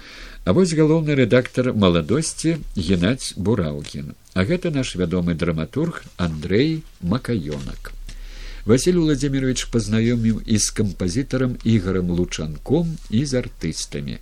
А 0.44 0.52
вось 0.56 0.73
галоўны 0.73 1.14
рэдактар 1.14 1.73
маладосці 1.75 2.59
геннадзь 2.76 3.35
бураўкін 3.37 4.14
а 4.35 4.44
гэта 4.44 4.70
наш 4.70 4.94
вядомы 4.94 5.35
драматург 5.35 6.02
андрей 6.16 6.82
макаёнак. 7.00 7.92
Василь 8.64 9.00
владимирович 9.00 9.66
пазнаёміў 9.73 10.42
і 10.47 10.59
з 10.59 10.70
кампазітарам 10.70 11.56
ігорам 11.64 12.11
лучанком 12.11 12.97
і 13.11 13.25
з 13.25 13.42
артыстамі. 13.42 14.20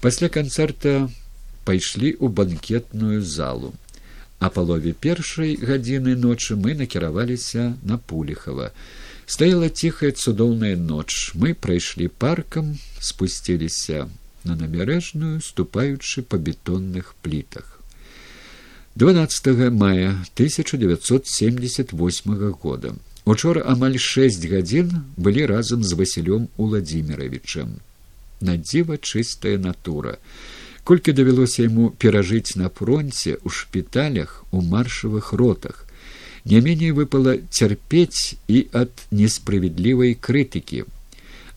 Пасля 0.00 0.28
канцэрта 0.28 1.10
пайшлі 1.64 2.14
ў 2.16 2.28
банкетную 2.30 3.20
залу. 3.22 3.74
А 4.38 4.48
палове 4.48 4.94
першай 4.96 5.58
гадзіны 5.60 6.16
ночы 6.16 6.56
мы 6.56 6.72
накіраваліся 6.74 7.76
на 7.82 7.98
пулихава 7.98 8.72
стаяла 9.26 9.68
ціхая 9.68 10.10
цудоўная 10.10 10.76
ноч. 10.76 11.34
Мы 11.34 11.54
прайшлі 11.54 12.08
паркам 12.08 12.78
спусціліся 12.98 14.08
на 14.44 14.56
набярэжную 14.56 15.40
ступаючы 15.40 16.22
па 16.22 16.38
бетонных 16.38 17.14
плітах. 17.22 17.80
12 18.96 19.70
мая 19.70 20.24
1978 20.34 22.50
года. 22.50 22.94
Учора 23.24 23.62
амаль 23.66 23.98
шесть 23.98 24.44
гадзін 24.44 25.02
былі 25.16 25.46
разам 25.46 25.84
з 25.84 25.92
васілём 25.92 26.48
уладзіміровичам 26.56 27.68
на 28.40 28.56
дзіва 28.56 28.96
чыстая 28.96 29.58
натура. 29.58 30.16
Колькі 30.84 31.12
давялося 31.12 31.62
яму 31.62 31.92
перажыць 31.92 32.56
на 32.56 32.68
фронте 32.68 33.36
у 33.44 33.50
шпіталях 33.50 34.44
у 34.50 34.62
маршавых 34.62 35.32
ротах. 35.32 35.86
Не 36.44 36.60
меней 36.60 36.92
выпала 36.92 37.36
цярпець 37.50 38.34
і 38.48 38.66
ад 38.72 38.90
несправядлівай 39.12 40.16
крытыкі 40.16 40.84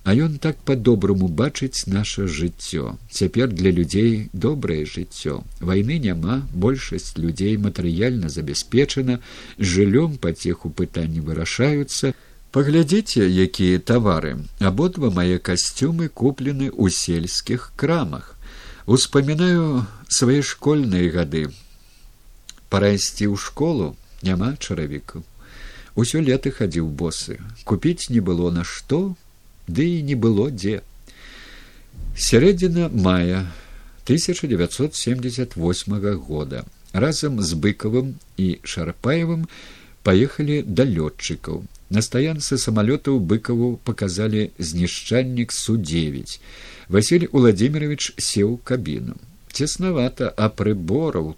А 0.04 0.12
ён 0.14 0.36
так 0.44 0.58
па-добраму 0.68 1.30
бачыць 1.32 1.88
наша 1.88 2.28
жыццё. 2.28 3.00
Цяпер 3.10 3.48
для 3.48 3.72
людзей 3.72 4.28
добрае 4.34 4.84
жыццё. 4.84 5.44
Вайны 5.64 5.96
няма, 5.96 6.44
большасць 6.52 7.16
людзей 7.16 7.56
матэрыяльна 7.56 8.28
забяспечана, 8.28 9.22
жыллём 9.60 10.18
пацеху 10.20 10.70
пытанні 10.70 11.24
вырашаюцца. 11.24 12.14
Паглядзіце, 12.52 13.24
якія 13.26 13.80
тавары. 13.80 14.44
Абодва 14.60 15.10
мае 15.10 15.40
касцюмы 15.40 16.12
куплены 16.12 16.68
ў 16.68 16.92
сельскіх 16.92 17.72
крамах. 17.80 18.36
Успамінаю 18.86 19.88
свае 20.12 20.44
школьныя 20.44 21.08
гады. 21.16 21.48
Пара 22.68 22.92
ісці 22.92 23.32
ў 23.32 23.40
школу 23.40 23.96
няма 24.22 24.60
чаравіку. 24.60 25.24
Усё 25.96 26.20
лета 26.20 26.52
хадзіў 26.52 26.92
босы. 26.92 27.40
Купіць 27.64 28.12
не 28.12 28.20
было 28.20 28.52
на 28.52 28.68
што, 28.68 29.16
ды 29.68 30.00
і 30.00 30.04
не 30.04 30.16
было 30.16 30.52
дзе. 30.52 30.82
Сярэдзіна 32.16 32.90
мая 32.94 33.52
1978 34.06 36.16
года. 36.16 36.66
Разам 36.94 37.42
з 37.42 37.54
быкавым 37.56 38.16
і 38.38 38.60
шарпаевым 38.64 39.48
паехалі 40.04 40.64
да 40.68 40.84
лётчыкаў. 40.84 41.64
На 41.90 42.02
стаянцы 42.02 42.58
самалётаў 42.58 43.20
быкаву 43.20 43.80
паказалі 43.84 44.52
знішчальнік 44.60 45.52
су 45.52 45.78
девять 45.78 46.42
василь 46.90 47.28
владимирович 47.32 48.14
сеў 48.18 48.60
кабіну. 48.64 49.16
Цеснавата 49.54 50.34
а 50.36 50.50
прыбораў 50.50 51.36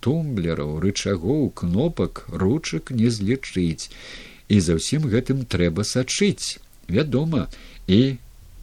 тумблераў 0.00 0.80
рычагоў 0.84 1.50
кнопак 1.50 2.26
ручак 2.28 2.90
не 2.90 3.10
злічыць. 3.10 3.90
І 4.48 4.60
за 4.60 4.76
ўсім 4.76 5.08
гэтым 5.08 5.48
трэба 5.48 5.84
сачыць 5.88 6.60
вядома 6.88 7.48
і 7.86 8.16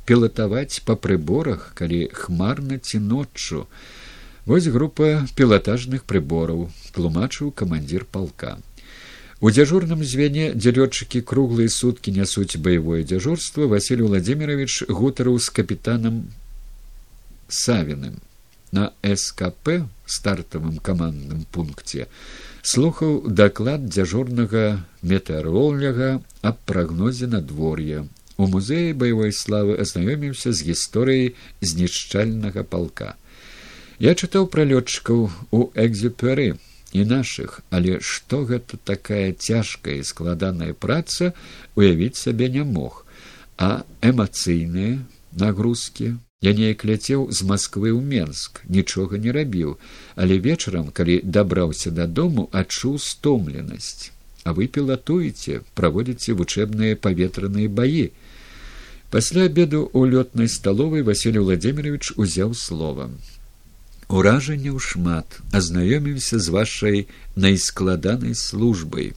пілатаваць 0.05 0.81
па 0.85 0.95
прыборах 0.95 1.71
калі 1.75 2.09
хмарна 2.13 2.79
ці 2.79 2.99
ноччу. 2.99 3.65
Вось 4.45 4.67
група 4.67 5.27
пілатажных 5.37 6.03
прыбораў 6.09 6.69
тлумачыў 6.95 7.51
камандзір 7.51 8.05
палка. 8.09 8.57
У 9.41 9.49
дзяжурным 9.49 10.03
звяне 10.05 10.53
дзе 10.53 10.73
лётчыкі 10.77 11.21
круглыя 11.25 11.69
суткі 11.69 12.13
нясуць 12.13 12.57
баявое 12.57 13.01
дзяжурства 13.03 13.65
василий 13.65 14.05
владимирович 14.05 14.83
гутараў 14.89 15.39
з 15.39 15.49
капітанам 15.49 16.27
савіным. 17.49 18.21
На 18.71 18.93
скп 19.03 19.87
стартавым 20.05 20.77
камандным 20.79 21.45
пункце 21.51 22.07
слухаў 22.61 23.27
даклад 23.27 23.87
дзяжурнага 23.89 24.85
метэароляга 25.01 26.21
аб 26.41 26.57
прагнозе 26.65 27.27
надвор'я. 27.27 28.05
У 28.37 28.47
музеі 28.47 28.93
баявой 28.93 29.33
славы 29.33 29.77
азнаёміўся 29.81 30.53
з 30.53 30.69
гісторыяй 30.69 31.33
знішчальнага 31.61 32.63
палка. 32.63 33.15
Я 34.01 34.13
чытаў 34.17 34.47
пра 34.49 34.65
лётчыкаў 34.65 35.29
у 35.53 35.59
экзюперы 35.77 36.57
і 36.93 37.05
нашых 37.05 37.61
але 37.69 37.99
што 38.01 38.41
гэта 38.49 38.77
такая 38.83 39.33
цяжкая 39.33 40.01
і 40.01 40.07
складаная 40.07 40.73
праца 40.73 41.33
уявіць 41.75 42.17
сабе 42.17 42.49
не 42.49 42.63
мог. 42.65 43.05
А 43.57 43.85
эмацыйныя 44.01 45.05
нагрузкі 45.37 46.17
Я 46.41 46.53
неяк 46.57 46.81
ляцеў 46.89 47.27
з 47.29 47.45
Масквы 47.45 47.91
ў 47.93 48.01
Менск, 48.01 48.63
нічога 48.65 49.21
не 49.21 49.29
рабіў, 49.35 49.75
але 50.17 50.37
вечарам, 50.41 50.87
калі 50.89 51.21
дабраўся 51.21 51.91
дадому, 51.93 52.49
адчуў 52.49 52.97
стомленасць. 52.97 54.09
А 54.41 54.53
вы 54.57 54.65
пілатуеце, 54.65 55.61
праводзіце 55.77 56.33
вучэбныя 56.39 56.97
паветраныя 56.97 57.69
баі. 57.69 58.09
Пасля 59.13 59.45
абеду 59.51 59.85
ў 59.93 60.17
лётнай 60.17 60.49
сталовай 60.49 61.05
Васілий 61.05 61.45
Владимирович 61.45 62.17
узяў 62.17 62.57
слова. 62.57 63.05
Уражанняў 64.09 64.81
шмат, 64.81 65.37
азнаёміўся 65.53 66.41
з 66.41 66.55
вашай 66.57 66.97
найскладанай 67.37 68.33
службай 68.33 69.13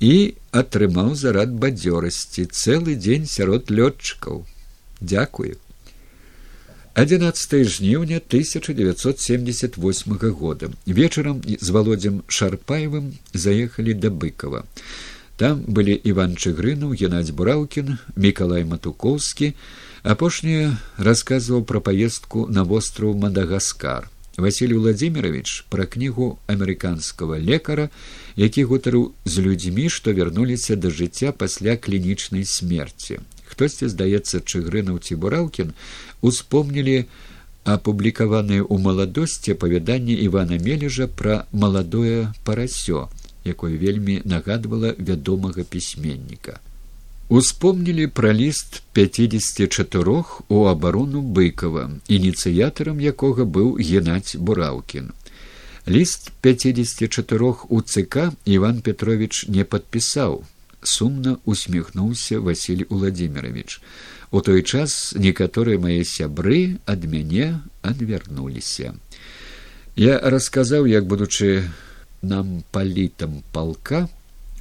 і 0.00 0.12
атрымаў 0.52 1.16
зарад 1.16 1.56
бадзёрасці 1.56 2.46
цэлы 2.52 3.00
дзень 3.00 3.24
сярод 3.24 3.72
лётчыкаў. 3.72 4.44
Дякую. 5.00 5.56
11 7.00 7.64
жніўня 7.64 8.16
1978 8.16 10.30
года. 10.30 10.70
Вечарам 10.86 11.42
з 11.60 11.70
володдзям 11.70 12.22
шарпаевым 12.28 13.12
заехалі 13.32 13.94
да 13.94 14.10
быкова. 14.12 14.64
Там 15.40 15.64
былі 15.64 15.96
иван 16.04 16.36
чыгрынуў 16.36 16.92
геннадзь 16.92 17.32
бураўкін 17.32 17.96
мікалай 18.20 18.68
матукоўскі 18.68 19.56
апошні 20.04 20.76
расказваў 21.00 21.64
пра 21.64 21.80
паездку 21.80 22.44
на 22.52 22.68
востраў 22.68 23.16
мадагаскар. 23.16 24.12
Василий 24.36 24.76
Владимирович 24.76 25.64
пра 25.72 25.88
кнігу 25.88 26.36
амерыканскага 26.52 27.40
лекара, 27.40 27.88
які 28.36 28.68
гутарыў 28.68 29.16
з 29.24 29.40
людзьмі, 29.40 29.88
што 29.88 30.12
вярнуліся 30.12 30.76
да 30.76 30.92
жыцця 30.92 31.32
пасля 31.32 31.80
клінічнай 31.80 32.44
смерці. 32.44 33.24
Хтосьці, 33.50 33.90
здаецца, 33.90 34.40
чыгрынаў 34.46 35.02
ці 35.02 35.18
бураўкін 35.22 35.74
успомнілі 36.22 36.96
апублікаваныя 37.64 38.62
ў 38.64 38.76
маладосці 38.86 39.54
апавяданне 39.58 40.16
Івана 40.26 40.56
Мележа 40.56 41.06
пра 41.20 41.44
маладое 41.52 42.32
парасё, 42.46 43.08
якое 43.44 43.76
вельмі 43.76 44.22
нагадвала 44.24 44.94
вядомага 44.98 45.64
пісьменніка. 45.64 46.60
Успомнілі 47.28 48.06
пра 48.06 48.32
ліст 48.34 48.82
54 48.92 50.14
у 50.48 50.64
абарону 50.66 51.20
быкова, 51.22 51.90
ініцыятарам 52.08 52.98
якога 52.98 53.46
быў 53.46 53.76
геннадзь 53.78 54.34
бураўкін. 54.34 55.12
Ліст 55.86 56.32
54 56.40 57.54
у 57.68 57.82
ЦК 57.82 58.32
Іван 58.44 58.80
Петрович 58.80 59.46
не 59.48 59.64
падпісаў. 59.64 60.42
Сумна 60.82 61.36
усміхнуўся 61.44 62.40
Васіль 62.40 62.84
Владимирович. 62.88 63.80
У 64.30 64.40
той 64.40 64.62
час 64.62 65.14
некаторыя 65.16 65.78
мае 65.78 66.04
сябры 66.04 66.78
ад 66.86 67.04
мяне 67.04 67.60
адвярнуліся. 67.82 68.94
Я 69.96 70.18
расказаў, 70.22 70.86
як 70.86 71.04
будучы 71.04 71.68
нам 72.22 72.64
палітам 72.70 73.42
палка, 73.52 74.08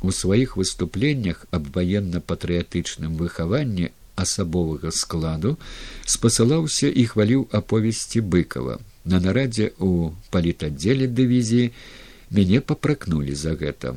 У 0.02 0.12
сваіх 0.16 0.56
выступленнях 0.56 1.46
аб 1.52 1.66
ваенна-патрыятычным 1.76 3.18
выхаванні 3.20 3.92
асабовага 4.16 4.92
складу 4.96 5.58
спасылаўся 6.06 6.88
і 6.88 7.04
хваліў 7.12 7.48
аповесці 7.60 8.24
быкова. 8.36 8.80
На 9.04 9.20
нарадзе 9.20 9.72
ў 9.76 10.16
палітаддзеле 10.32 11.12
дывізіі 11.20 11.72
мяне 12.32 12.64
папракнулі 12.64 13.36
за 13.36 13.60
гэта. 13.60 13.96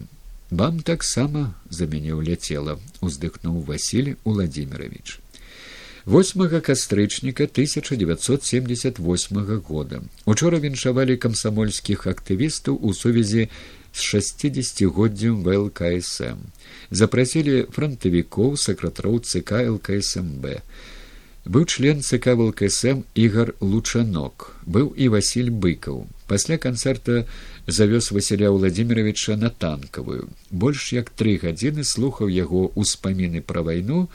Вам 0.52 0.84
таксама 0.84 1.56
за 1.72 1.86
мяне 1.88 2.12
ўляцела, 2.12 2.76
уздыхнуў 3.00 3.64
Васіль 3.64 4.20
Владимирович. 4.20 5.16
8 6.04 6.60
кастрычніка 6.60 7.48
1978 7.48 9.00
года. 9.64 10.02
Учора 10.26 10.60
віншавалі 10.60 11.16
камсамольскіх 11.16 12.04
актывістаў 12.04 12.76
у 12.76 12.92
сувязі 12.92 13.48
з 13.96 14.00
шестидесятгоддзям 14.12 15.40
влксм 15.40 16.44
запрасілі 16.92 17.72
фронтавікоў 17.72 18.60
сакратароў 18.60 19.24
цк 19.24 19.56
лксмб 19.56 20.60
быў 21.48 21.64
член 21.64 22.04
цк 22.04 22.28
влксм 22.28 23.08
ігар 23.16 23.56
лучанок. 23.60 24.52
Быў 24.66 24.92
і 24.94 25.08
василь 25.16 25.50
быкаў. 25.50 26.06
Пасля 26.28 26.56
канцэрта 26.58 27.26
завёз 27.66 28.10
василя 28.10 28.50
владимировича 28.50 29.36
на 29.36 29.50
танкавую 29.50 30.28
больш 30.50 30.92
як 30.92 31.10
тры 31.10 31.38
гадзіны 31.42 31.84
слухаў 31.84 32.28
яго 32.28 32.70
ўспаміны 32.74 33.42
пра 33.42 33.62
вайну 33.62 34.08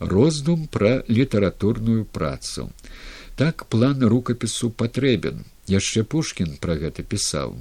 роздум 0.00 0.66
пра 0.66 1.04
літаратурную 1.08 2.04
працу. 2.04 2.70
Так 3.36 3.66
план 3.66 4.02
рукапісу 4.02 4.70
патрэбен. 4.70 5.44
Яшчэ 5.68 6.02
пушкін 6.02 6.56
пра 6.60 6.74
гэта 6.76 7.04
пісаў. 7.04 7.56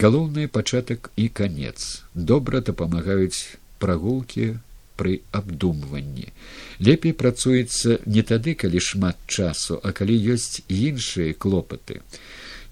Галоўны 0.00 0.48
пачатак 0.48 1.10
і 1.16 1.28
канец. 1.28 2.02
Добра 2.14 2.60
дапамагаюць 2.60 3.56
прагулкі 3.78 4.56
пры 4.96 5.20
абдумванні. 5.32 6.32
Лепей 6.80 7.12
працуецца 7.12 8.00
не 8.06 8.22
тады 8.22 8.54
калі 8.54 8.80
шмат 8.80 9.16
часу 9.26 9.78
а 9.82 9.92
калі 9.92 10.16
ёсць 10.34 10.64
іншыя 10.68 11.34
клопаты 11.34 12.00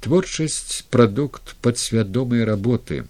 творчасць 0.02 0.82
прадукт 0.90 1.54
падсвядомай 1.62 2.44
работы. 2.48 3.04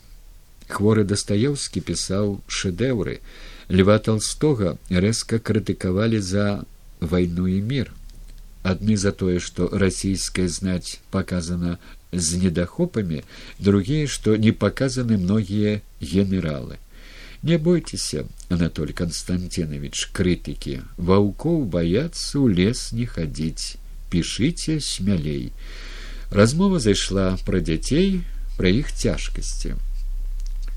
Хворы 0.68 1.04
дастаеўскі 1.08 1.80
пісаў 1.88 2.36
шэдэўры 2.58 3.18
льва 3.80 3.96
толстога 3.98 4.76
рэзка 5.04 5.40
крытыкавалі 5.50 6.20
за 6.20 6.46
вайну 7.00 7.48
і 7.48 7.58
мір 7.72 7.92
адны 8.62 8.96
за 9.04 9.12
тое 9.12 9.38
што 9.46 9.68
расійская 9.84 10.46
знаць 10.48 11.00
паказана 11.10 11.78
з 12.12 12.38
недахопамі 12.44 13.22
другія 13.58 14.06
што 14.06 14.36
не 14.36 14.52
паказаны 14.52 15.18
многія 15.18 15.80
генералы. 16.00 16.78
Не 17.42 17.58
бойцеся 17.58 18.24
анатоль 18.54 18.92
константинович 18.98 20.08
крытыкі 20.18 20.76
ваўкоў 20.96 21.64
баяцца 21.76 22.38
ў 22.38 22.46
лес 22.60 22.92
не 22.98 23.06
хадзіць 23.14 23.80
пішыце 24.12 24.78
смялей 24.78 25.50
размова 26.40 26.82
зайшла 26.82 27.26
пра 27.46 27.60
дзяцей 27.60 28.22
пра 28.58 28.72
іх 28.82 28.92
цяжкасці 28.92 29.76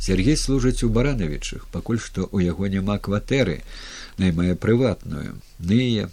сергей 0.07 0.37
служыць 0.39 0.83
у 0.87 0.91
баранавічах 0.97 1.67
пакуль 1.75 2.01
што 2.07 2.27
ў 2.29 2.51
яго 2.51 2.71
няма 2.71 2.99
кватэры 3.09 3.61
наймае 4.19 4.55
прыватную 4.55 5.39
ныя 5.59 6.11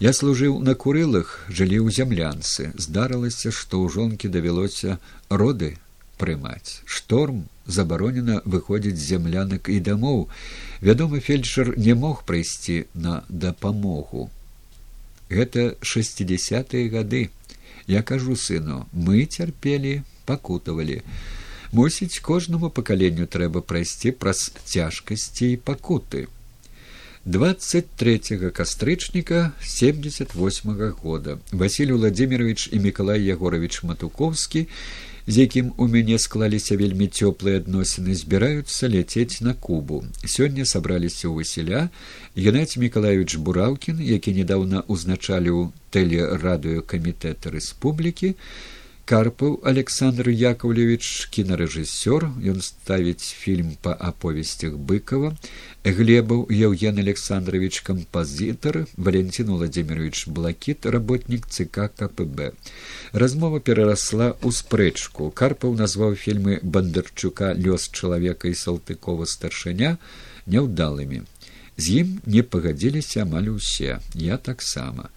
Я 0.00 0.12
служыў 0.14 0.60
на 0.62 0.76
курылах, 0.78 1.30
жылі 1.50 1.82
ў 1.82 1.90
зямлянцы, 1.90 2.70
здарылася, 2.78 3.50
што 3.50 3.82
ў 3.82 3.90
жонкі 3.90 4.30
давялося 4.30 4.98
роды 5.26 5.74
прымаць. 6.22 6.86
Шторм 6.86 7.40
забаронена 7.66 8.38
выходзіць 8.44 8.94
з 8.94 9.08
зямлянак 9.14 9.66
і 9.66 9.80
дамоў. 9.82 10.28
Вядомы 10.86 11.18
фельдшер 11.18 11.74
не 11.74 11.98
мог 11.98 12.22
прыйсці 12.30 12.86
на 12.94 13.24
дапамогу. 13.28 14.30
Гэта 15.34 15.74
шестидесятые 15.82 16.86
гады. 16.94 17.30
Я 17.88 18.02
кажу 18.02 18.36
сыну, 18.36 18.84
мы 18.92 19.24
цярпелі, 19.24 20.02
пакутавалі. 20.28 21.00
Мусіць, 21.72 22.20
кожнаму 22.20 22.68
пакаленню 22.68 23.24
трэба 23.24 23.64
прайсці 23.64 24.12
праз 24.12 24.52
цяжкасці 24.64 25.46
і 25.52 25.56
пакуты. 25.56 26.28
23 27.24 28.52
кастрычніка 28.52 29.52
78 29.60 30.70
-го 30.70 30.90
года 31.02 31.38
Василий 31.52 31.92
владимирович 31.92 32.68
і 32.72 32.80
миколай 32.80 33.28
егорович 33.28 33.82
матуковскі 33.82 34.68
з 35.28 35.44
якім 35.44 35.72
у 35.76 35.86
мяне 35.92 36.16
склаліся 36.18 36.76
вельмі 36.80 37.06
цёплыя 37.12 37.60
адносіны 37.60 38.16
збіраюцца 38.16 38.88
ляцець 38.88 39.44
на 39.44 39.52
кубу. 39.52 40.00
Сёння 40.24 40.64
сабраліся 40.64 41.28
ў 41.28 41.44
васіля 41.44 41.80
геннадзь 42.32 42.80
миколаевич 42.80 43.36
бураўкін 43.36 44.00
які 44.00 44.32
недаўна 44.32 44.80
узначаліў 44.88 45.68
тэлерадыёкамітэта 45.92 47.52
рэспублікі 47.52 48.32
карпаў 49.08 49.54
александр 49.64 50.28
яковлевич 50.28 51.30
кінарэжысёр 51.32 52.26
ён 52.52 52.58
ставіць 52.60 53.32
фільм 53.32 53.70
па 53.80 53.94
аповесцях 54.08 54.74
быкова. 54.90 55.30
Глебаў 55.80 56.42
евген 56.52 57.00
александрович 57.00 57.80
кампазітар. 57.86 58.84
Валентин 58.98 59.48
владимирович 59.54 60.28
блакіт 60.28 60.84
работнік 60.84 61.48
цк 61.48 61.88
кпб 61.96 62.52
размова 63.12 63.64
перарасла 63.64 64.36
ў 64.44 64.52
спрэчку. 64.52 65.32
Карпаў 65.32 65.72
назваў 65.80 66.12
фільмы 66.12 66.60
бондарчука. 66.60 67.56
Лёс 67.56 67.88
чалавека 67.88 68.52
і 68.52 68.60
салтыкова 68.60 69.24
старшыня 69.24 69.96
няўдалымі. 70.44 71.24
З 71.80 72.04
ім 72.04 72.20
не 72.28 72.44
пагадзіліся 72.44 73.24
амаль 73.24 73.56
усе. 73.56 74.00
Я 74.12 74.36
таксама 74.36 75.08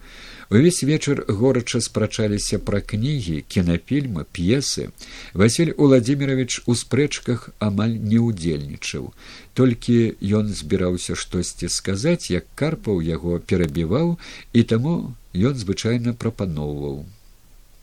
Увесь 0.52 0.82
вечар 0.82 1.24
горача 1.28 1.80
спрачаліся 1.80 2.58
пра 2.60 2.80
кнігі, 2.84 3.40
кінафільмы, 3.48 4.28
п'есы. 4.36 4.92
Васіль 5.32 5.72
Уладзімірович 5.80 6.68
у 6.68 6.76
спрэчках 6.76 7.48
амаль 7.56 7.96
не 7.96 8.20
ўдзельнічаў. 8.20 9.16
Толькі 9.56 9.96
ён 10.20 10.52
збіраўся 10.52 11.16
штосьці 11.16 11.72
сказаць, 11.72 12.28
як 12.28 12.44
карпаў 12.52 13.00
яго 13.00 13.40
перабіваў, 13.40 14.20
і 14.52 14.60
таму 14.68 15.16
ён 15.32 15.56
звычайна 15.56 16.12
прапаноўваў. 16.12 17.08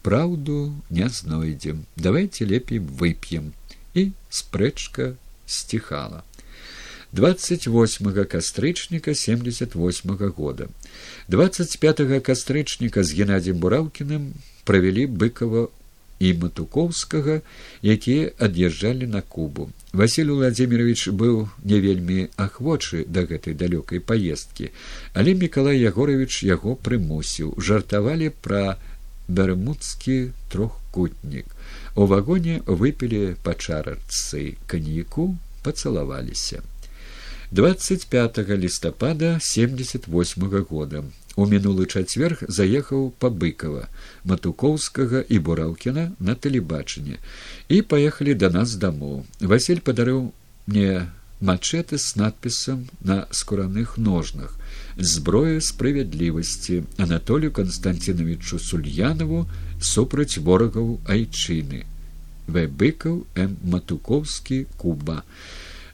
Праўду 0.06 0.70
не 0.94 1.10
знойдзем, 1.10 1.90
давайте 1.98 2.46
лепей 2.46 2.78
вып'ем. 2.78 3.50
І 3.98 4.14
спрэчка 4.30 5.18
сціхала. 5.50 6.22
28 7.12 8.26
кастрычніка 8.26 9.16
78 9.16 10.12
-го 10.12 10.30
года. 10.30 10.68
25 11.28 12.20
кастрычніка 12.22 13.04
з 13.04 13.14
геннадзем 13.14 13.58
бураўкіным 13.58 14.34
правялі 14.64 15.08
быкова 15.08 15.68
і 16.20 16.34
матукоўскага 16.34 17.42
якія 17.82 18.32
ад'язджалі 18.38 19.08
на 19.08 19.22
кубу. 19.22 19.70
Василь 19.94 20.30
владимирович 20.30 21.08
быў 21.08 21.48
не 21.64 21.80
вельмі 21.80 22.28
ахвочы 22.38 23.06
да 23.08 23.26
гэтай 23.26 23.58
далёкай 23.58 24.00
паездкі 24.00 24.70
але 25.14 25.34
мікалай 25.34 25.82
ягорович 25.82 26.44
яго 26.44 26.76
прымусіў. 26.76 27.58
Жартавалі 27.58 28.30
пра 28.30 28.78
бермудскі 29.28 30.30
трохкутнік. 30.54 31.46
У 31.96 32.06
вагоне 32.06 32.62
выпілі 32.66 33.34
па 33.42 33.58
чарачцы 33.58 34.62
каньяку 34.68 35.38
пацалаваліся 35.64 36.62
25 37.52 38.58
лістапада 38.58 39.38
78 39.42 40.44
-го 40.44 40.66
года. 40.70 41.04
У 41.36 41.46
мінулы 41.48 41.86
чацверг 41.88 42.44
заехаў 42.48 43.12
па 43.18 43.30
быкова 43.30 43.88
матукоўскага 44.24 45.24
і 45.30 45.40
бураўкіна 45.40 46.04
на 46.20 46.36
тэлебачанне 46.36 47.18
і 47.70 47.82
паехалі 47.82 48.34
да 48.36 48.50
нас 48.50 48.76
дамоў 48.76 49.24
василь 49.40 49.80
падарыў 49.80 50.32
мне 50.68 51.08
мачэты 51.42 51.98
с 51.98 52.16
надпісам 52.20 52.86
на 53.02 53.26
скураных 53.32 53.98
ножнах 53.98 54.58
зброя 54.98 55.62
справядлівасці 55.62 56.84
анатолію 56.98 57.52
константиновичу 57.52 58.60
сульянову 58.60 59.48
супраць 59.80 60.38
ворагаў 60.38 61.00
айчыны 61.08 61.86
вайбыкаў 62.46 63.24
м. 63.38 63.56
Матукоўскі 63.64 64.66
куба 64.78 65.24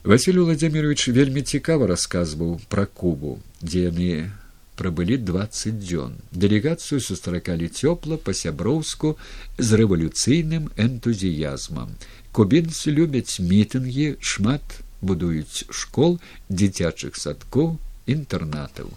василь 0.06 0.38
владимирович 0.38 1.08
вельмі 1.08 1.42
цікава 1.42 1.86
расказваў 1.90 2.60
пра 2.70 2.86
кубу 2.86 3.38
дзе 3.58 3.90
яны 3.90 4.30
прабылі 4.78 5.16
двадцать 5.18 5.80
дзён. 5.82 6.14
Дэлегацыю 6.30 7.00
сустракалі 7.02 7.66
цёпла 7.66 8.14
па 8.14 8.30
сяброўску 8.30 9.16
з 9.58 9.68
рэвалюцыйным 9.80 10.70
энтузіязмам 10.78 11.96
кубінцы 12.30 12.94
любяць 12.94 13.42
мітынгі 13.42 14.06
шмат 14.20 14.78
будуюць 15.02 15.66
школ 15.74 16.20
дзіцячых 16.54 17.18
садкоў 17.18 17.74
інтэрнатаў 18.06 18.94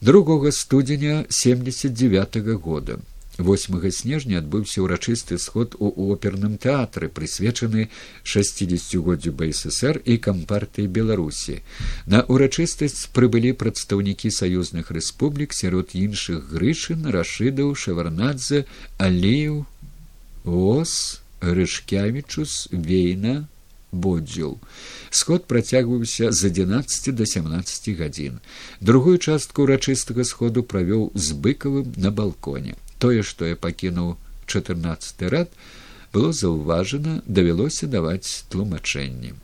другога 0.00 0.48
студзеня 0.52 1.26
семьдесят 1.28 1.92
девять 1.92 2.40
-го 2.40 2.56
года 2.56 2.98
восьмага 3.38 3.90
снежня 3.90 4.38
адбыўся 4.38 4.82
ўрачысты 4.82 5.38
сход 5.38 5.76
у 5.78 5.92
оперным 6.12 6.56
тэатры 6.56 7.08
прысвечаны 7.08 7.88
шестидесятгоддзю 8.24 9.32
бсср 9.36 10.00
і 10.04 10.16
кампартыі 10.16 10.88
беларусі. 10.88 11.60
На 12.06 12.22
урачыстасць 12.24 13.12
прыбылі 13.12 13.52
прадстаўнікі 13.52 14.32
саюзных 14.32 14.90
рэспублік 14.90 15.52
сярод 15.52 15.92
іншых 15.92 16.48
грышын 16.52 17.04
рашыдаў 17.12 17.74
шаварнадзе 17.76 18.64
алею 18.96 19.66
ос 20.44 21.20
рышкявічус 21.40 22.68
вейна 22.72 23.48
бодзіл 23.92 24.56
сход 25.10 25.44
працягваўся 25.50 26.32
з 26.32 26.50
адзінаццаці 26.50 27.12
до 27.12 27.26
семнадцати 27.26 27.94
гадзін. 28.00 28.40
Другую 28.80 29.18
частку 29.18 29.68
ўрачыстага 29.68 30.24
сходу 30.24 30.64
правёў 30.64 31.12
з 31.14 31.36
быкавым 31.36 31.92
на 31.96 32.10
балконе 32.10 32.76
тое 32.98 33.22
што 33.22 33.48
я 33.48 33.56
пакінуў 33.56 34.14
чатырнаццаты 34.46 35.30
рад 35.34 35.50
было 36.12 36.32
заўважана 36.32 37.22
давялося 37.26 37.86
даваць 37.86 38.44
тлумачэнні. 38.52 39.34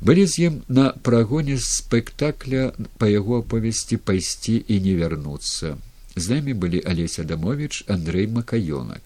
Былі 0.00 0.26
з 0.26 0.48
ім 0.48 0.54
на 0.68 0.92
прагоне 1.08 1.56
спектакля 1.60 2.72
па 3.00 3.08
яго 3.08 3.40
аповесці 3.42 3.96
пайсці 3.96 4.56
і 4.68 4.80
не 4.86 4.94
вярнуцца. 5.00 5.76
З 6.16 6.24
намі 6.32 6.52
былі 6.52 6.80
алеся 6.92 7.24
дамович 7.24 7.84
андрей 7.88 8.26
макаёнак. 8.26 9.02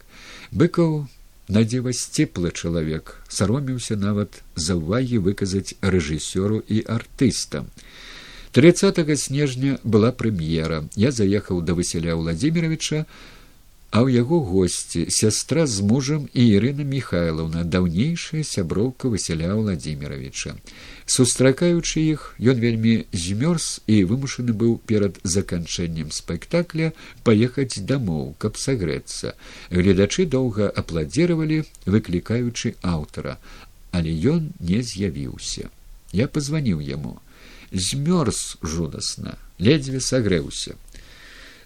Быкаў 0.51 1.07
надзева 1.49 1.95
сцеплы 1.95 2.51
чалавек 2.51 3.17
сароміўся 3.29 3.97
нават 3.97 4.43
за 4.55 4.79
ўвагі 4.79 5.23
выказаць 5.27 5.75
рэжысёру 5.83 6.63
і 6.67 6.83
артыстам 6.87 7.71
тридцатого 8.53 9.15
снежня 9.17 9.79
была 9.85 10.11
прэм'ера. 10.11 10.89
Я 10.97 11.11
заехаў 11.13 11.63
да 11.63 11.75
васяля 11.75 12.17
владимировича 12.17 13.07
а 13.91 14.07
ў 14.07 14.23
яго 14.23 14.39
госці 14.47 15.07
сястра 15.11 15.67
з 15.67 15.83
мужам 15.83 16.29
і 16.33 16.47
ірына 16.57 16.87
михайловна 16.87 17.65
даўнейшая 17.65 18.43
сяброўка 18.47 19.11
васяля 19.11 19.55
владимировича 19.59 20.55
сустракаючы 21.11 22.03
іх 22.07 22.27
ён 22.39 22.61
вельмі 22.63 22.93
змёрз 23.11 23.83
і 23.91 23.97
вымушаны 24.11 24.55
быў 24.55 24.77
перад 24.91 25.19
заканчэннем 25.25 26.13
спектакля 26.15 26.93
паехаць 27.27 27.83
дамоў 27.91 28.37
каб 28.39 28.61
сагрэцца. 28.65 29.35
Гледачы 29.75 30.27
доўга 30.31 30.71
апладзіравалі 30.83 31.65
выклікаючы 31.87 32.77
аўтара 32.95 33.39
але 33.91 34.15
ён 34.35 34.53
не 34.61 34.83
з'явіўся. 34.87 35.67
Я 36.13 36.31
пазваніў 36.31 36.79
яму. 36.79 37.19
Змёрз 37.73 38.59
жудасна 38.63 39.35
ледзьве 39.59 39.99
сагрэўся 39.99 40.79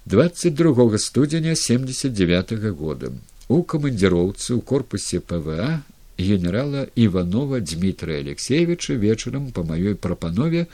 22 0.07 0.99
студзеня 0.99 1.57
79 1.57 2.53
-го 2.53 2.71
года. 2.73 3.13
У 3.49 3.63
камандзіроўцы 3.63 4.53
ў 4.53 4.61
корпусе 4.61 5.21
пва 5.21 5.83
генерала 6.19 6.89
иванова 6.95 7.61
дмитрия 7.61 8.19
алексеевича 8.21 8.95
вечарам 8.95 9.51
по 9.51 9.63
маёй 9.63 9.95
прапанове 9.95 10.67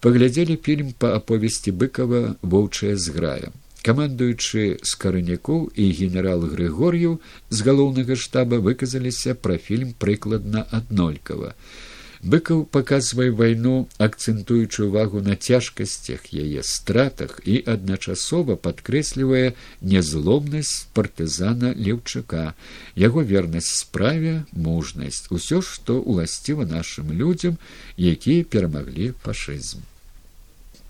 паглядзелі 0.00 0.56
фільм 0.64 0.94
па 0.98 1.12
аповесці 1.16 1.70
быкова 1.72 2.36
воўчая 2.42 2.96
зграя 2.96 3.52
камандуючы 3.84 4.80
з 4.82 4.92
карынякоў 5.02 5.68
і 5.76 5.84
генерал 6.00 6.40
грыгор'яў 6.48 7.20
з 7.50 7.58
галоўнага 7.60 8.16
штаба 8.16 8.64
выказаліся 8.64 9.36
пра 9.36 9.56
фільм 9.56 9.92
прыкладна 9.92 10.64
аднолькава 10.72 11.52
быкаў 12.22 12.64
паказвае 12.68 13.30
вайну 13.32 13.88
акцэнтуючы 13.96 14.88
ўвагу 14.88 15.24
на 15.24 15.36
цяжкасцях 15.36 16.28
яе 16.36 16.60
стратах 16.60 17.40
і 17.48 17.56
адначасова 17.64 18.56
падкрэслівае 18.60 19.56
нязломнасць 19.80 20.84
партызана 20.92 21.72
леўчака. 21.72 22.52
Яго 22.94 23.24
вернасць 23.24 23.72
справе 23.80 24.44
мужнасць 24.52 25.32
усё 25.32 25.64
што 25.64 25.96
ўласціва 26.04 26.68
нашым 26.68 27.08
людзям 27.16 27.56
якія 27.96 28.44
перамаглі 28.44 29.16
фашызм. 29.24 29.80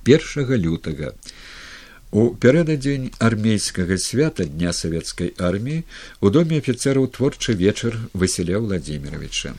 Першага 0.03 0.59
лютага. 0.59 1.15
У 2.11 2.35
пярэдадзень 2.35 3.13
армейскага 3.23 3.95
свята 4.03 4.51
дня 4.51 4.75
савецкай 4.75 5.31
арміі 5.39 5.87
у 6.19 6.35
доме 6.35 6.59
афіцэраў 6.59 7.07
творчы 7.15 7.55
вечар 7.55 7.95
васіля 8.19 8.59
владимировича 8.59 9.55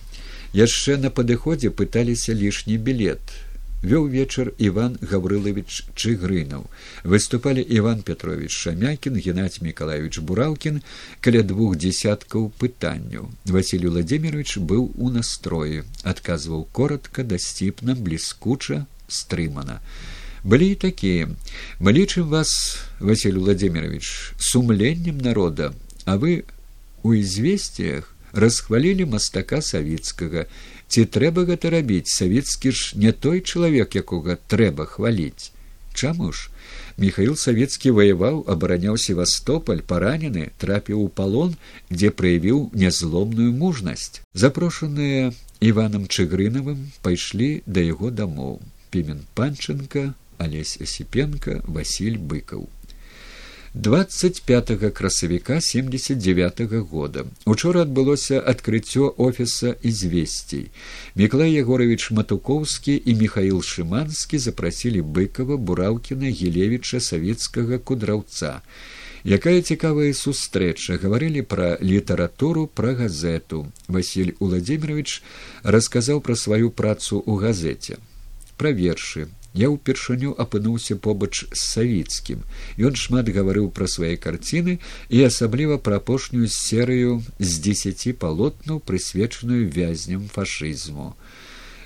яшчэ 0.53 0.97
на 0.97 1.09
падыходзе 1.09 1.71
пыталіся 1.71 2.33
лішні 2.33 2.77
білет. 2.77 3.21
Вёў 3.81 4.07
вечар 4.13 4.53
иван 4.61 4.97
гаврылович 5.01 5.89
чыгрынаў. 5.97 6.69
Выступалі 7.03 7.65
иван 7.65 8.03
петрович 8.05 8.53
шамякін 8.53 9.17
геннадзь 9.17 9.61
миколаевич 9.65 10.19
буралкін 10.19 10.81
каля 11.19 11.41
двух 11.41 11.77
десяткаў 11.81 12.53
пытанняў. 12.61 13.33
Василий 13.45 13.89
владимирович 13.89 14.57
быў 14.57 14.93
у 14.97 15.09
настроі 15.09 15.81
адказваў 16.03 16.69
коротко 16.71 17.23
дасціпна 17.23 17.97
бліскуча 17.97 18.85
стрымана. 19.07 19.81
Былі 20.43 20.73
і 20.73 20.75
такія. 20.75 21.29
Мы 21.79 21.93
лічым 21.93 22.29
вас 22.29 22.77
василий 22.99 23.41
владимирович 23.41 24.33
сумленнем 24.37 25.17
народа 25.17 25.73
а 26.05 26.17
вы 26.17 26.45
у 27.03 27.13
известиях 27.13 28.13
расхвалілі 28.33 29.05
мастака 29.13 29.61
савецкага. 29.61 30.45
Ці 30.91 31.05
трэба 31.07 31.47
гэта 31.47 31.71
рабіць? 31.71 32.11
Савецкі 32.11 32.71
ж 32.71 32.99
не 32.99 33.11
той 33.11 33.41
чалавек 33.41 33.95
якога 33.95 34.37
трэба 34.47 34.85
хваліць. 34.85 35.51
Чаму 35.93 36.31
ж? 36.31 36.49
Михаил 36.97 37.35
савецкі 37.35 37.91
ваяваў 37.97 38.43
абараняў 38.51 38.97
севастополь 38.99 39.83
паранены 39.91 40.51
трапіў 40.61 41.03
у 41.03 41.07
палон 41.07 41.55
дзе 41.89 42.11
праявіў 42.11 42.69
нязломную 42.73 43.51
мужнасць. 43.51 44.21
Запрошаныя 44.33 45.31
иваном 45.59 46.07
чыгрынавым 46.07 46.91
пайшлі 47.01 47.63
да 47.65 47.83
яго 47.85 48.11
дамоў. 48.11 48.59
Пімен 48.91 49.23
панчынка 49.35 50.13
алесь 50.37 50.77
асіпенко 50.83 51.61
василь 51.67 52.19
быкаў 52.19 52.67
25 53.73 54.91
красавіка 54.93 55.61
79 55.61 56.59
-го 56.61 56.79
года. 56.79 57.25
Учора 57.45 57.81
адбылося 57.81 58.39
адкрыццё 58.39 59.13
офіса 59.17 59.75
известий 59.85 60.71
міклай 61.15 61.55
егорович 61.55 62.11
матукоўскі 62.11 63.01
і 63.05 63.15
михаил 63.15 63.61
шыманскі 63.61 64.37
запрасілі 64.37 65.01
быкова 65.01 65.57
бураўкіна 65.57 66.31
гелевіча 66.31 66.99
савецкага 66.99 67.77
кудраўца. 67.77 68.61
Якая 69.23 69.61
цікавая 69.61 70.13
сустрэча. 70.13 70.99
Гаварылі 70.99 71.41
пра 71.41 71.77
літаратуру 71.81 72.67
пра 72.67 72.93
газету 72.93 73.71
василь 73.87 74.35
владимирович 74.39 75.23
расказаў 75.63 76.19
пра 76.19 76.35
сваю 76.35 76.71
працу 76.71 77.23
ў 77.23 77.39
газеце 77.39 77.95
пра 78.57 78.71
вершы 78.75 79.27
я 79.53 79.67
ўпершыню 79.69 80.33
апынуўся 80.39 80.95
побач 80.95 81.43
з 81.51 81.59
савіцкім. 81.59 82.43
Ён 82.79 82.95
шмат 82.95 83.27
гаварыў 83.27 83.69
пра 83.75 83.87
свае 83.87 84.15
карціны 84.15 84.79
і 85.09 85.23
асабліва 85.27 85.77
пра 85.77 85.99
апошнюю 85.99 86.47
серыю 86.47 87.19
з 87.39 87.51
дзесяці 87.59 88.15
палотнаў 88.15 88.79
прысвечаную 88.79 89.67
вязням 89.67 90.27
фашызму. 90.31 91.15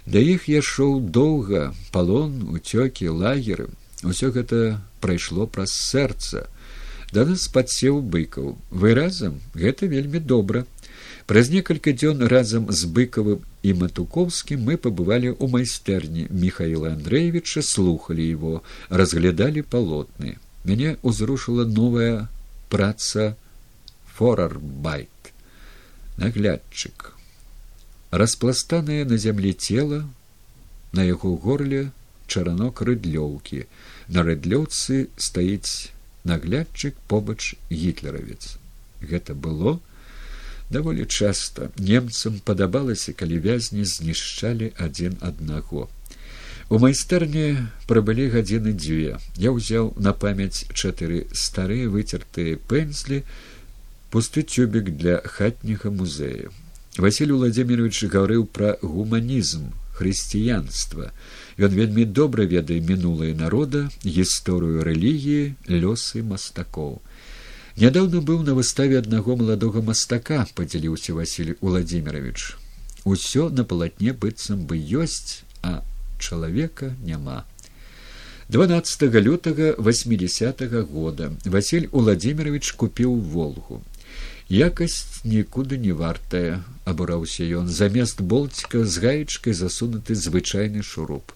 Да 0.06 0.22
іх 0.22 0.46
я 0.50 0.62
шоў 0.62 1.02
доўга 1.10 1.74
палон 1.92 2.54
уцёкі 2.54 3.10
лагеры. 3.10 3.74
Усё 4.06 4.30
гэта 4.30 4.82
прайшло 5.02 5.48
праз 5.50 5.74
сэрца. 5.74 6.46
Да 7.12 7.26
нас 7.26 7.48
падсеў 7.50 8.02
быкаў. 8.02 8.58
Вы 8.70 8.94
разам? 8.94 9.42
Гэта 9.58 9.90
вельмі 9.90 10.20
добра. 10.20 10.66
Праз 11.26 11.50
некалькі 11.50 11.94
дзён 11.98 12.22
разам 12.30 12.70
з 12.70 12.86
быкавым 12.86 13.42
і 13.66 13.74
матукоўскім 13.82 14.66
мы 14.70 14.78
пабывалі 14.82 15.32
ў 15.34 15.46
майстэрні 15.56 16.28
михаила 16.46 16.92
андреевича 16.94 17.64
слухали 17.66 18.28
его 18.38 18.54
разглядалі 19.02 19.66
палотны 19.76 20.38
мяне 20.70 20.96
ўзрушыла 21.12 21.66
новая 21.80 22.28
праца 22.76 23.26
форарбайт 24.18 25.32
наглядчык 26.22 27.10
распластанае 28.24 29.02
на 29.14 29.18
зямлі 29.26 29.54
цела 29.70 30.00
на 31.00 31.08
яго 31.08 31.34
горле 31.48 31.82
чаранок 32.28 32.86
рыдлёўкі 32.90 33.66
на 34.18 34.28
рыдлёўцы 34.30 35.02
стаіць 35.30 35.92
наглядчык 36.32 37.02
побач 37.12 37.42
гітлеравец 37.82 38.56
гэта 39.02 39.36
было 39.48 39.80
даволі 40.70 41.06
часта 41.06 41.70
немцам 41.78 42.40
падабалася 42.46 43.14
калі 43.14 43.40
вязні 43.40 43.86
знішчалі 43.86 44.72
адзін 44.78 45.20
аднаго 45.22 45.90
у 46.70 46.80
майстэрні 46.82 47.48
прабылі 47.90 48.30
гадзіны 48.34 48.74
дзве 48.74 49.18
я 49.42 49.50
ўзяў 49.54 49.94
на 50.02 50.14
памяць 50.18 50.66
чатыры 50.74 51.26
старыя 51.30 51.90
выцертыя 51.94 52.58
пензлі 52.58 53.22
пусты 54.10 54.42
цюбік 54.42 54.96
для 54.98 55.22
хатняга 55.26 55.92
музея. 55.92 56.50
Василь 56.98 57.34
владимирович 57.36 58.06
гаварыў 58.08 58.46
пра 58.48 58.78
гуманізм 58.82 59.70
хрысціянства 59.98 61.12
ён 61.60 61.72
вельмі 61.76 62.06
добра 62.08 62.46
ведае 62.50 62.80
мінулае 62.80 63.34
народа 63.36 63.86
гісторыю 64.02 64.88
рэлігіі 64.88 65.54
лёсы 65.70 66.24
мастакоў 66.24 66.98
нядаўна 67.78 68.22
быў 68.22 68.44
на 68.48 68.54
выставе 68.60 68.98
аднаго 69.00 69.36
маладога 69.36 69.82
мастака 69.82 70.46
падзяліўся 70.60 71.14
василий 71.14 71.58
владимирович 71.62 72.56
усё 73.04 73.50
на 73.50 73.64
палатне 73.64 74.14
быццам 74.14 74.64
бы 74.70 74.78
ёсць 74.78 75.44
а 75.62 75.84
чалавека 76.20 76.96
няма. 77.04 77.46
12 78.50 79.20
лютага 79.22 79.76
80 79.78 80.62
-го 80.62 80.86
года 80.86 81.34
василь 81.46 81.90
владимирович 81.92 82.72
купіў 82.72 83.16
волгу 83.16 83.82
якасць 84.50 85.26
нікуды 85.26 85.78
не 85.78 85.92
вартая 85.92 86.64
абураўся 86.86 87.44
ён. 87.44 87.68
Замест 87.68 88.22
болціка 88.22 88.86
з 88.86 88.98
гаечкай 89.02 89.54
засунуты 89.54 90.14
звычайны 90.14 90.84
шуруп. 90.84 91.32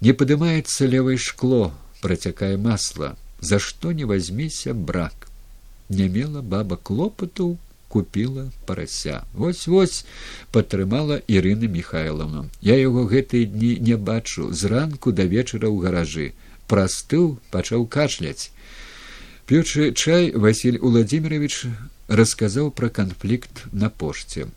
Не 0.00 0.12
падымаецца 0.12 0.86
левое 0.86 1.18
шкло 1.18 1.74
працякае 2.00 2.56
масла. 2.56 3.16
За 3.40 3.58
што 3.58 3.92
не 3.92 4.04
возьміся 4.04 4.74
брак 4.74 5.25
не 5.88 6.08
мела 6.08 6.42
баба 6.42 6.76
клопату 6.76 7.58
купила 7.88 8.50
парася. 8.66 9.22
Вось 9.32 9.66
вось 9.66 10.04
падтрымала 10.52 11.22
ірына 11.26 11.70
михайловна. 11.70 12.50
Я 12.60 12.76
яго 12.76 13.06
гэтыя 13.06 13.46
дні 13.46 13.78
не 13.80 13.96
бачу. 13.96 14.52
Зранку 14.52 15.12
да 15.12 15.24
вечара 15.24 15.70
ў 15.70 15.78
гаражы. 15.80 16.26
Прастыў 16.66 17.38
пачаў 17.54 17.86
кашляць. 17.86 18.50
П'ючы 19.46 19.94
чай 19.94 20.34
василь 20.34 20.82
владимирович 20.82 21.70
расказаў 22.08 22.74
пра 22.74 22.90
канфлікт 22.90 23.66
на 23.72 23.88
пошце 23.90 24.50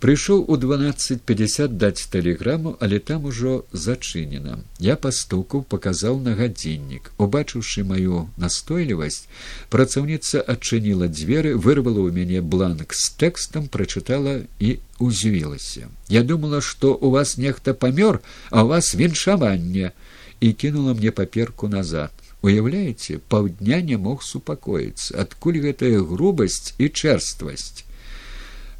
прыйшоў 0.00 0.44
у 0.48 0.56
дванадцать 0.56 1.22
пятьдесят 1.22 1.76
даць 1.78 2.06
тэлеграму 2.10 2.76
але 2.80 2.98
там 2.98 3.24
ужо 3.24 3.64
зачынена. 3.72 4.58
Я 4.78 4.96
пастукаў 4.96 5.64
паказаў 5.64 6.20
на 6.20 6.34
гадзіннік. 6.34 7.12
Убачыўшы 7.18 7.84
маю 7.84 8.28
настойлівасць 8.36 9.26
працаўніца 9.70 10.40
адчыніла 10.40 11.08
дзверы 11.08 11.56
вырвала 11.56 12.04
ў 12.06 12.12
мяне 12.12 12.40
бланк 12.40 12.94
з 12.94 13.10
тэкстам 13.18 13.68
прачытала 13.68 14.42
і 14.58 14.78
узвілася 14.98 15.88
я 16.08 16.22
думала 16.22 16.60
што 16.60 16.94
у 16.94 17.10
вас 17.10 17.36
нехта 17.36 17.74
памёр 17.74 18.20
а 18.50 18.64
у 18.64 18.68
вас 18.68 18.94
віншаванне 18.94 19.92
і 20.40 20.52
кінула 20.52 20.94
мне 20.94 21.10
паперку 21.10 21.68
назад. 21.68 22.12
Уяўляеце 22.42 23.18
паўдня 23.28 23.80
не 23.82 23.96
мог 23.98 24.22
супакоіцца. 24.22 25.18
Адкуль 25.26 25.58
гэтая 25.58 25.98
грубасць 26.06 26.74
і 26.78 26.86
чэрствасць 26.88 27.82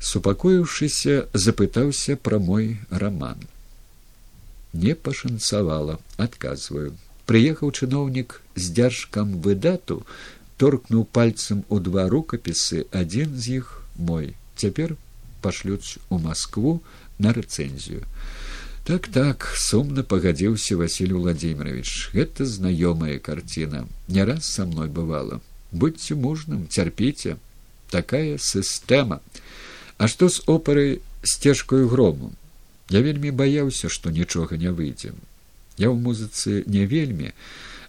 супакоіўшыся 0.00 1.28
запытаўся 1.34 2.16
пра 2.16 2.38
мой 2.38 2.78
раман. 2.90 3.38
Не 4.72 4.94
пашанцавала 4.94 5.98
адказваю. 6.16 6.94
Прыехаў 7.26 7.72
чыноўнік 7.72 8.40
з 8.56 8.72
дзяржкам 8.78 9.40
выдату 9.44 10.04
торкнуў 10.56 11.04
пальцам 11.04 11.64
у 11.68 11.78
два 11.78 12.08
рукапісы 12.08 12.86
адзін 12.92 13.36
з 13.36 13.60
іх 13.60 13.82
мой. 13.96 14.34
Цяпер 14.56 14.96
пашлюць 15.42 15.98
у 16.08 16.18
москву 16.18 16.80
на 17.18 17.32
рэцэнзію. 17.32 18.06
Так 18.88 19.08
так 19.12 19.44
сумна 19.60 20.02
пагадзіўся 20.02 20.78
василь 20.80 21.12
владимирович 21.12 22.10
гэта 22.14 22.46
знаёмая 22.46 23.18
карціна. 23.18 23.84
Не 24.08 24.24
раз 24.24 24.48
са 24.48 24.64
мной 24.64 24.88
бывала. 24.88 25.40
Будьце 25.72 26.14
мужным 26.14 26.66
цярпіце. 26.66 27.36
Такая 27.90 28.38
сістэма 28.38 29.20
а 29.98 30.08
што 30.08 30.28
з 30.32 30.42
операй 30.46 31.00
сцежкаю 31.22 31.88
грому 31.94 32.32
я 32.90 33.02
вельмі 33.06 33.30
баяўся 33.30 33.92
што 33.92 34.10
нічога 34.10 34.56
не 34.56 34.72
выйдзем 34.72 35.16
я 35.78 35.90
ў 35.90 35.96
музыцы 35.98 36.62
не 36.66 36.86
вельмі 36.86 37.34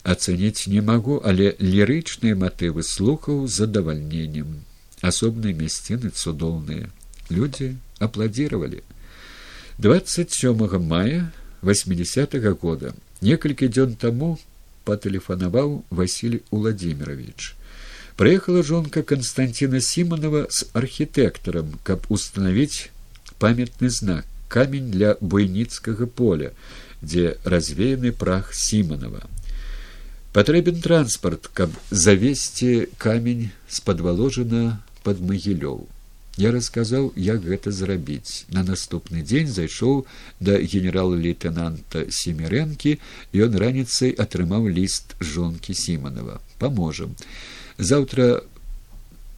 ацаніць 0.04 0.68
не 0.68 0.82
магу 0.82 1.20
але 1.24 1.56
лірычныя 1.60 2.36
матывы 2.36 2.84
слухаў 2.84 3.48
задавальненнем. 3.48 4.64
Асобныя 5.02 5.56
мясціны 5.56 6.10
цудоўныя. 6.10 6.90
Людзі 7.30 7.76
апладзіравалі. 8.00 8.82
27 9.78 10.80
мая 10.80 11.32
80 11.62 12.36
-го 12.36 12.54
года 12.62 12.94
некалькі 13.22 13.68
дзён 13.68 13.96
таму 13.96 14.40
патэлефанаваў 14.84 15.84
василий 15.90 16.44
владимирович 16.52 17.56
прыехала 18.20 18.64
жонка 18.64 19.02
константина 19.02 19.80
симонова 19.80 20.48
с 20.50 20.66
архітэктарам 20.74 21.76
каб 21.88 22.04
установіць 22.12 22.92
памятны 23.40 23.88
знак 23.98 24.26
камень 24.52 24.90
для 24.92 25.14
буйніцкага 25.22 26.08
поля 26.20 26.50
дзе 27.02 27.38
развеяны 27.54 28.12
прах 28.24 28.50
симонова 28.62 29.24
патрэбен 30.36 30.82
транспарт 30.84 31.48
каб 31.60 31.78
завесці 31.92 32.74
камень 33.06 33.46
спадваложана 33.78 34.66
под 35.08 35.24
магілёў 35.24 35.88
Я 36.40 36.52
расказаў, 36.56 37.10
як 37.20 37.44
гэта 37.44 37.72
зрабіць. 37.76 38.46
На 38.48 38.62
наступны 38.64 39.24
дзень 39.28 39.50
зайшоў 39.52 40.06
да 40.40 40.56
генерал-лейтенанта 40.56 42.06
семірэнкі, 42.08 42.96
ён 43.36 43.58
раніцай 43.60 44.16
атрымаў 44.16 44.70
ліст 44.72 45.18
жонкі 45.20 45.76
сіманова. 45.76 46.40
паможам. 46.60 47.16
Заўтра 47.80 48.44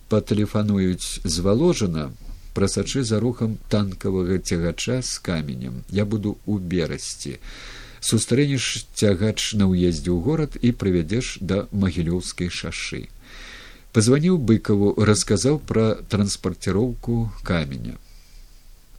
патэлефануюць 0.09 1.21
зваложана, 1.23 2.11
прасачы 2.57 3.03
за 3.07 3.21
рухам 3.21 3.55
танкавага 3.69 4.39
цягача 4.39 5.01
з 5.01 5.19
каменем. 5.19 5.85
Я 5.89 6.05
буду 6.05 6.35
ў 6.49 6.59
берасці. 6.59 7.37
Сустрэнеш 8.01 8.89
цягач 8.97 9.53
на 9.53 9.69
ўездзе 9.69 10.09
ў 10.09 10.19
горад 10.25 10.57
і 10.59 10.73
прывядзеш 10.73 11.37
да 11.39 11.69
магілёўскай 11.71 12.49
шашы 12.49 13.07
позвонил 13.91 14.37
быкову 14.37 14.93
рассказал 15.03 15.59
про 15.59 15.95
транспортировку 15.95 17.31
каменя 17.43 17.97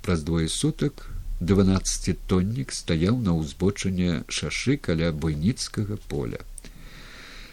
праз 0.02 0.22
двое 0.22 0.48
суток 0.48 1.08
двенадцатитонник 1.40 2.72
стоял 2.72 3.16
на 3.16 3.34
узбочине 3.34 4.24
шашы 4.28 4.76
каля 4.76 5.12
буйніцкага 5.12 5.96
поля 6.08 6.40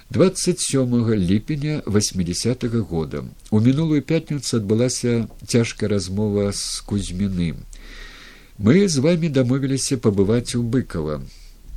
двадцать 0.09 0.59
сёмага 0.59 1.15
ліпеня 1.15 1.83
восьмидесят 1.85 2.63
-го 2.63 2.81
года 2.81 3.25
у 3.51 3.59
мінулую 3.59 4.01
пятніцу 4.01 4.57
адбылася 4.57 5.27
цяжкая 5.45 5.89
размова 5.89 6.51
с 6.51 6.81
кузьміным 6.81 7.55
мы 8.57 8.87
з 8.87 8.97
вами 8.97 9.29
дамовіліся 9.29 9.97
пабываць 9.97 10.55
у 10.57 10.63
быкова 10.63 11.21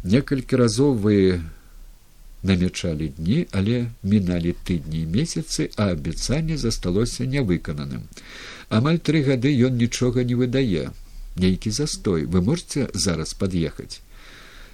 некалькі 0.05 0.57
разоў 0.57 0.97
вы 0.97 1.43
намячалі 2.43 3.09
дні, 3.09 3.47
але 3.53 3.87
міналі 4.03 4.55
тыдні 4.67 5.03
і 5.03 5.07
месяцы, 5.07 5.71
а 5.77 5.93
абяцанне 5.93 6.57
засталося 6.57 7.25
нявыкананым. 7.25 8.09
Амаль 8.69 8.99
тры 8.99 9.23
гады 9.23 9.53
ён 9.55 9.79
нічога 9.79 10.25
не 10.25 10.35
выдае. 10.35 10.91
Нейкі 11.37 11.71
застой, 11.71 12.25
вы 12.27 12.43
можете 12.43 12.91
зараз 12.95 13.35
пад'ехаць. 13.35 14.01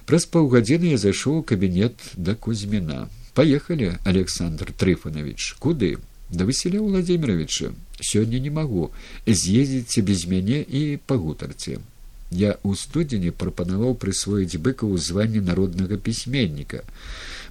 Праз 0.05 0.25
паўгадзіны 0.25 0.95
я 0.95 0.97
зайшоў 0.97 1.39
у 1.39 1.43
кабінет 1.43 1.93
да 2.17 2.33
кузьміна. 2.33 3.07
Паехалі, 3.33 3.97
Александр 4.03 4.73
Трыфанович, 4.73 5.55
куды? 5.59 5.97
Да 6.29 6.45
Васіля 6.45 6.81
Владимировича 6.81 7.73
сёння 8.01 8.39
не 8.39 8.49
магу 8.49 8.91
з'ездзіце 9.25 10.01
без 10.01 10.25
мяне 10.29 10.61
і 10.61 10.99
пагутарце. 11.05 11.79
Я 12.29 12.53
ў 12.61 12.77
студзені 12.77 13.33
прапанаваў 13.33 13.97
прысвоіць 13.97 14.61
быкаву 14.61 14.97
званне 15.01 15.41
народнага 15.41 15.97
пісьменніка 15.97 16.85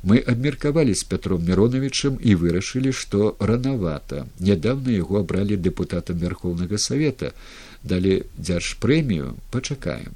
мы 0.03 0.23
абмеркавалі 0.23 0.95
з 0.95 1.03
пятром 1.03 1.43
мироновичам 1.45 2.19
і 2.23 2.35
вырашылі 2.39 2.93
што 2.95 3.35
ранавата 3.41 4.27
нядаўна 4.39 4.95
яго 4.95 5.19
абралі 5.21 5.59
дэпутатам 5.59 6.23
верховнага 6.23 6.79
савета 6.79 7.33
далі 7.83 8.23
дзяржпрэмію 8.39 9.35
пачакаем 9.51 10.15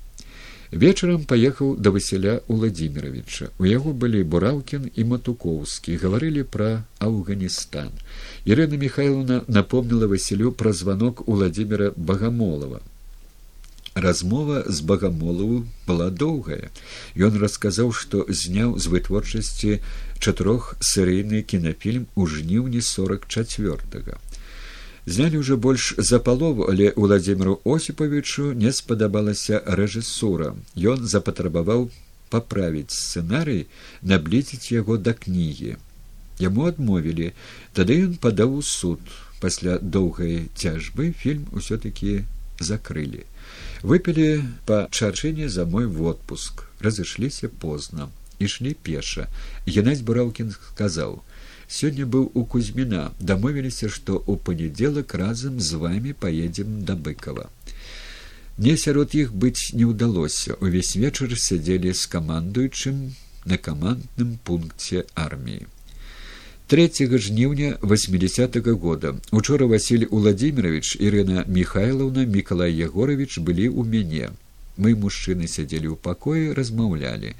вечарам 0.72 1.24
паехаў 1.28 1.76
да 1.76 1.90
васіля 1.92 2.40
владимировича 2.48 3.48
у 3.60 3.68
яго 3.68 3.92
былі 3.92 4.22
бураўкін 4.34 4.88
і 4.96 5.04
матукоўскі 5.12 5.96
гаварылі 6.00 6.44
пра 6.48 6.70
афганістан. 6.98 7.92
Ірына 8.48 8.80
михайловна 8.80 9.42
напомніла 9.48 10.08
васілю 10.08 10.52
пра 10.52 10.72
званок 10.72 11.28
у 11.28 11.36
владимира 11.36 11.92
багамолова. 11.96 12.80
Размова 13.94 14.64
з 14.66 14.80
багамолаву 14.80 15.66
была 15.86 16.08
доўгая. 16.08 16.72
Ён 17.12 17.36
расказаў 17.36 17.92
што 17.92 18.24
зняў 18.28 18.78
з 18.80 18.88
вытворчасці 18.88 19.84
чатырох 20.18 20.72
серыйны 20.80 21.44
кінафільм 21.44 22.08
у 22.16 22.26
жніўні 22.26 22.80
сорок 22.80 23.28
четвертга 23.28 24.16
знялі 25.06 25.42
ўжо 25.42 25.56
больш 25.56 25.92
за 25.98 26.18
палову 26.18 26.68
але 26.72 26.92
владимиру 26.96 27.58
осіпавічу 27.64 28.52
не 28.64 28.72
спадабалася 28.72 29.62
рэжысура 29.80 30.52
ён 30.94 31.06
запатрабаваў 31.14 31.88
паправіць 32.34 32.94
сцэнарый 32.96 33.66
наблізіць 34.02 34.72
яго 34.72 34.96
да 34.96 35.12
кнігі 35.24 35.74
яму 36.42 36.68
адмовілі 36.70 37.32
тады 37.78 37.98
ён 38.06 38.16
падаў 38.22 38.56
у 38.60 38.62
суд. 38.62 39.00
Пасля 39.42 39.78
доўгай 39.82 40.48
цяжбы 40.54 41.10
фільм 41.18 41.46
усё 41.50 41.78
таки 41.84 42.22
закрылі 42.62 43.26
выпілі 43.82 44.26
па 44.66 44.86
чарчыне 44.90 45.48
за 45.50 45.66
мой 45.66 45.86
в 45.86 46.02
отпуск. 46.06 46.62
Разышліся 46.78 47.50
позна 47.64 48.06
ішлі 48.38 48.74
пеша 48.86 49.26
геннадзь 49.66 50.06
бураўкін 50.06 50.54
сказаў 50.54 51.18
сёння 51.78 52.06
быў 52.14 52.28
у 52.34 52.44
кузьміна 52.54 53.02
дамовіліся 53.32 53.90
што 53.96 54.20
ў 54.20 54.36
панядзелак 54.48 55.14
разам 55.24 55.60
з 55.60 55.82
вами 55.82 56.12
поедем 56.12 56.80
да 56.88 56.96
быкова. 57.08 57.48
Мне 58.58 58.76
сярод 58.76 59.14
іх 59.16 59.32
быць 59.44 59.72
не 59.72 59.88
ўдалося 59.88 60.60
увесь 60.60 60.96
вечар 61.04 61.36
сядзелі 61.48 61.92
з 61.92 62.08
камандуючым 62.16 63.04
на 63.44 63.56
камандным 63.68 64.36
пункце 64.44 65.06
арміі 65.28 65.64
третьего 66.72 67.18
жніўня 67.18 67.76
восьмидесят 67.82 68.56
-го 68.56 68.72
года. 68.72 69.14
Учора 69.30 69.66
василий 69.66 70.08
владимирович 70.10 70.96
ирина 71.00 71.44
михайловна 71.46 72.24
миколай 72.24 72.72
егорович 72.72 73.38
былі 73.38 73.68
ў 73.68 73.84
мяне 73.84 74.30
мы 74.76 74.94
мужчыны 74.96 75.48
сядзелі 75.48 75.92
ў 75.92 75.96
пакоі 76.08 76.52
размаўлялі 76.58 77.34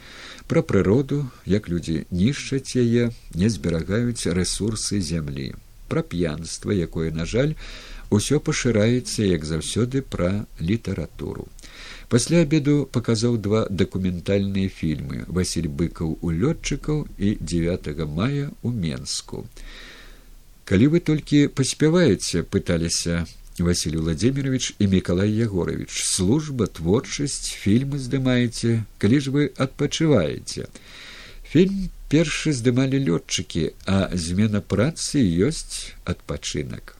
пра 0.50 0.62
прыроду 0.62 1.24
як 1.46 1.68
людзі 1.72 2.04
нішчаць 2.10 2.76
яе 2.76 3.10
не 3.34 3.48
зберагаюць 3.48 4.28
рэсурсы 4.40 5.00
зямлі 5.00 5.52
пра 5.88 6.02
п'янства 6.02 6.72
якое 6.72 7.10
на 7.10 7.28
жаль 7.28 7.56
усё 8.12 8.38
пашыраецца 8.46 9.24
як 9.24 9.44
заўсёды 9.48 10.02
пра 10.14 10.46
літаратуру. 10.60 11.48
Пасля 12.12 12.42
обеду 12.44 12.88
паказаў 12.92 13.38
два 13.40 13.60
дакументальныя 13.82 14.68
фільмы 14.68 15.24
василь 15.38 15.68
быкаў 15.68 16.18
у 16.20 16.32
лётчыкаў 16.40 17.06
і 17.16 17.36
девять 17.40 17.88
мая 18.16 18.50
у 18.62 18.70
менску. 18.70 19.46
Калі 20.64 20.86
вы 20.92 21.00
толькі 21.00 21.48
паспяваеце 21.48 22.42
пыталіся 22.42 23.24
Василий 23.62 23.98
Владимирович 23.98 24.74
и 24.78 24.86
Миколай 24.86 25.30
Егорович. 25.30 26.04
Служба, 26.04 26.66
творчасць, 26.66 27.54
фільмы 27.54 27.98
здымаеце, 27.98 28.84
калі 28.98 29.18
ж 29.20 29.30
вы 29.30 29.42
адпачываеце. 29.56 30.68
Фільм 31.52 31.90
першы 32.08 32.52
здымалі 32.52 33.00
лётчыкі, 33.02 33.72
а 33.86 34.08
змена 34.12 34.60
працы 34.60 35.20
ёсць 35.20 35.96
адпачынак. 36.04 36.96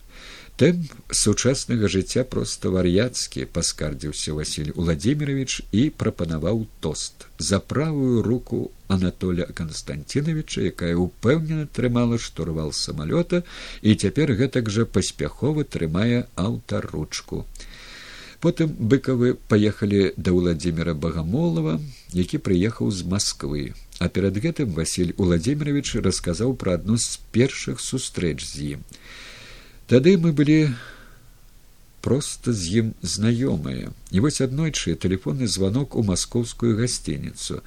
Тэмп 0.61 0.93
сучаснага 1.17 1.89
жыцця 1.89 2.23
проста 2.29 2.69
вар'яцкі, 2.71 3.47
паскардзіўся 3.57 4.35
Васіль 4.37 4.73
Владимирович 4.77 5.63
і 5.73 5.89
прапанаваў 5.89 6.67
тост 6.85 7.25
за 7.39 7.59
правую 7.59 8.21
руку 8.23 8.71
Анатоля 8.87 9.49
Константиновича, 9.49 10.61
якая 10.69 10.93
ўпэўнена 11.01 11.73
трымала 11.73 12.21
штурвал 12.21 12.77
самалёта 12.77 13.43
і 13.81 13.97
цяпер 13.97 14.37
гэтак 14.37 14.69
жа 14.69 14.85
паспяхова 14.85 15.65
трымае 15.65 16.29
аўтаручку. 16.37 17.47
Потым 18.45 18.77
быкавы 18.77 19.39
паехалі 19.49 20.13
да 20.19 20.37
Владимира 20.37 20.93
Багамолова, 20.93 21.81
які 22.13 22.43
прыехаў 22.43 22.91
з 22.91 23.09
Масквы. 23.09 23.73
А 24.03 24.11
перад 24.11 24.37
гэтым 24.37 24.75
Васіль 24.77 25.15
Владимирович 25.17 25.95
расказаў 25.97 26.53
пра 26.61 26.75
адну 26.75 26.99
з 26.99 27.23
першых 27.33 27.81
сустрэч 27.81 28.43
з 28.45 28.77
ім. 28.77 28.81
Тады 29.91 30.17
мы 30.17 30.33
былі 30.33 30.73
проста 32.03 32.53
з 32.53 32.83
ім 32.83 32.87
знаёмыя. 33.03 33.95
І 34.11 34.21
вось 34.21 34.43
аднойчы 34.45 34.95
тэлефонны 34.99 35.47
званок 35.47 35.95
у 35.95 36.03
маскоўскую 36.03 36.77
гасцініцу. 36.77 37.63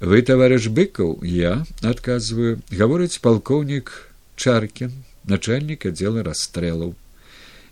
Вы 0.00 0.22
таварыш 0.22 0.68
быкаў, 0.68 1.20
я 1.24 1.64
адказваю, 1.82 2.60
гаворыць 2.70 3.20
палкоўнік 3.20 3.92
Чаркін, 4.36 4.92
начальнік 5.24 5.84
аддзела 5.84 6.24
расстрэлаў. 6.24 6.94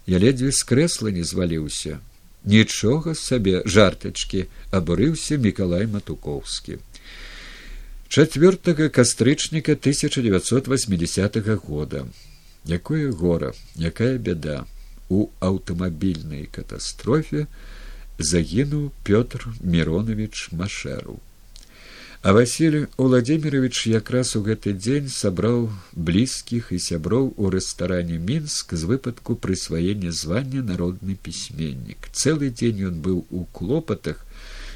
Я 0.09 0.19
ледзьве 0.21 0.53
з 0.53 0.65
крэсла 0.65 1.13
не 1.13 1.25
зваліўся. 1.25 2.01
Нічога 2.45 3.17
сабе 3.17 3.63
жартачкі 3.65 4.49
абурыўся 4.73 5.37
мікалай 5.37 5.89
матукоўскі. 5.89 6.81
4 8.09 8.89
кастрычніка 8.89 9.73
1980 9.77 11.37
-го 11.37 11.57
года 11.57 12.07
якое 12.69 13.11
гора 13.13 13.53
якая 13.77 14.19
бяда. 14.19 14.67
У 15.09 15.31
аўтамабільнай 15.41 16.45
катастрофе 16.53 17.47
загінуў 18.19 18.93
пётр 19.05 19.49
миронович 19.65 20.53
машэру. 20.53 21.21
А 22.21 22.33
василий 22.33 22.89
владимирович 22.97 23.87
якраз 23.87 24.35
у 24.37 24.43
гэты 24.43 24.75
дзень 24.75 25.09
сабраў 25.09 25.71
блізкіх 25.95 26.73
і 26.75 26.79
сяброў 26.83 27.31
у 27.39 27.51
рэстаране 27.55 28.19
мінск 28.19 28.75
з 28.75 28.91
выпадку 28.91 29.39
прысваення 29.39 30.11
звання 30.11 30.61
народны 30.67 31.15
пісьменнік 31.15 32.11
цэлы 32.11 32.51
дзень 32.51 32.91
ён 32.91 32.99
быў 33.07 33.23
у 33.31 33.45
клопатах 33.55 34.27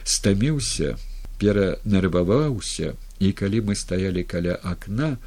стаміўся 0.07 0.95
перанарыбаваўся 1.43 2.95
і 3.19 3.33
калі 3.35 3.67
мы 3.67 3.75
стаялі 3.75 4.23
каля 4.23 4.55
акна 4.63 5.19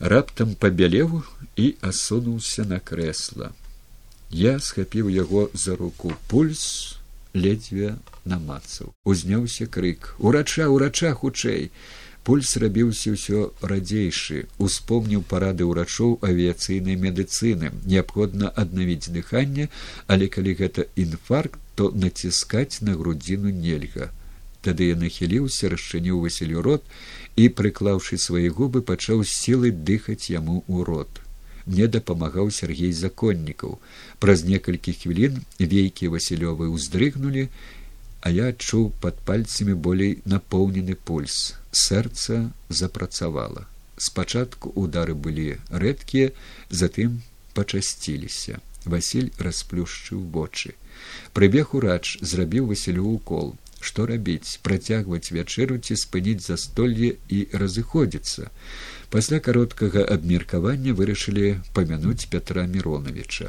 раптам 0.00 0.54
пабялеў 0.54 1.22
і 1.56 1.74
асунуўся 1.82 2.64
на 2.64 2.78
крэсла. 2.78 3.52
Я 4.30 4.58
схапіў 4.60 5.08
яго 5.08 5.50
за 5.54 5.76
руку 5.76 6.12
пульс 6.28 6.98
ледзьве 7.34 7.96
намацаў. 8.24 8.92
Узняўся 9.04 9.66
крык: 9.66 10.14
урача, 10.18 10.68
урача 10.68 11.14
хутчэй. 11.14 11.70
Пульс 12.28 12.56
рабіўся 12.60 13.16
ўсё 13.16 13.56
радзейшы, 13.64 14.52
успомніў 14.60 15.22
парады 15.24 15.64
ўрачоў 15.64 16.18
авіяцыйнай 16.20 16.96
медыцыны. 17.00 17.72
неабходна 17.88 18.52
аднавіць 18.52 19.08
дыханне, 19.08 19.70
але 20.06 20.28
калі 20.28 20.52
гэта 20.54 20.84
інфаркт, 20.94 21.58
то 21.74 21.90
націскаць 21.90 22.82
на 22.82 22.92
грудзіну 23.00 23.48
нельга. 23.48 24.12
Тады 24.60 24.92
я 24.92 24.96
нахіліўся, 24.96 25.72
расчыніў 25.72 26.20
васілю 26.20 26.60
рот 26.60 26.84
і 27.38 27.48
прыклаўшы 27.60 28.18
свае 28.18 28.48
губы 28.58 28.82
пачаў 28.90 29.24
сілай 29.30 29.70
дыхаць 29.70 30.30
яму 30.34 30.60
ў 30.66 30.86
рот. 30.90 31.22
Мне 31.68 31.86
дапамагаў 31.94 32.50
сергей 32.58 32.92
законнікаў. 32.96 33.78
Праз 34.24 34.44
некалькі 34.50 34.94
хвілін 35.00 35.42
вейкі 35.58 36.08
васілёвы 36.14 36.70
ўздрыгнулі 36.74 37.48
а 38.20 38.30
я 38.34 38.48
адчуў 38.52 38.90
под 39.02 39.18
пальцамі 39.28 39.74
болей 39.86 40.18
напоўнены 40.24 40.96
пульс. 41.10 41.54
Сэрца 41.70 42.50
запрацавала. 42.68 43.66
Спачатку 43.98 44.72
удары 44.74 45.14
былі 45.14 45.58
рэдкія 45.70 46.32
затым 46.70 47.22
пачасціліся. 47.54 48.58
Васіль 48.84 49.30
расплюшчыў 49.38 50.20
вочы. 50.34 50.74
Прыбег 51.34 51.74
урач 51.78 52.18
зрабіў 52.20 52.70
васілю 52.74 53.06
укол 53.14 53.54
што 53.80 54.06
рабіць 54.06 54.58
працягваць 54.62 55.32
вячэру 55.32 55.78
ці 55.78 55.96
спыніць 55.96 56.46
застолье 56.46 57.16
і 57.28 57.46
разыходзіцца. 57.52 58.50
Пасля 59.10 59.38
кароткага 59.40 60.04
абмеркавання 60.04 60.92
вырашылі 60.92 61.56
памянуць 61.74 62.28
пятра 62.32 62.66
мироновича 62.66 63.48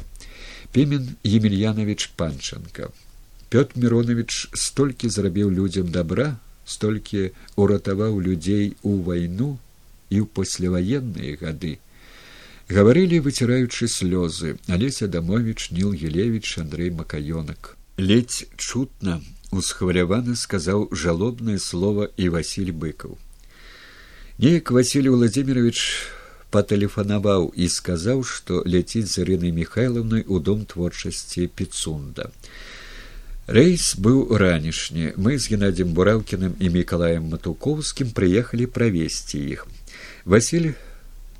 пемен 0.72 1.16
емельянович 1.24 2.10
панчанка 2.16 2.90
пёт 3.50 3.74
миронович 3.74 4.48
столькі 4.54 5.10
зрабіў 5.10 5.50
людзям 5.50 5.90
добра 5.90 6.38
столькі 6.64 7.30
уратаваў 7.56 8.20
людзей 8.22 8.76
у 8.82 9.02
вайну 9.02 9.58
і 10.10 10.22
ў 10.22 10.26
пасляваенныя 10.38 11.34
гады. 11.40 11.78
Гаварылі 12.70 13.18
выціраючы 13.26 13.90
слёзы. 13.90 14.54
Алеся 14.70 15.10
дамович 15.10 15.70
нил 15.74 15.90
гелевич 15.92 16.58
андрей 16.62 16.90
макаёнак. 16.94 17.74
Ледзь 17.98 18.46
чутна 18.56 19.18
усхваляваны 19.50 20.36
сказаў 20.36 20.88
жалобнае 21.04 21.58
слово 21.58 22.08
і 22.16 22.28
василь 22.36 22.72
быкаў 22.72 23.18
неяк 24.38 24.70
василий 24.70 25.14
владимирович 25.14 25.84
патэлефанаваў 26.50 27.52
і 27.54 27.68
сказаў 27.68 28.24
што 28.32 28.62
ляціць 28.66 29.08
з 29.12 29.24
ірынай 29.24 29.54
михайловнай 29.62 30.26
у 30.26 30.38
дом 30.50 30.66
творчасці 30.74 31.48
пецунда 31.54 32.30
Рэйс 33.50 33.96
быў 33.98 34.36
ранішні. 34.38 35.10
Мы 35.18 35.34
з 35.34 35.50
геннадзем 35.50 35.90
бураўкіным 35.90 36.52
і 36.62 36.68
мікалаем 36.70 37.24
матукоўскім 37.32 38.12
прыехалі 38.14 38.68
правесці 38.70 39.40
іх. 39.42 39.64
Васіль 40.22 40.68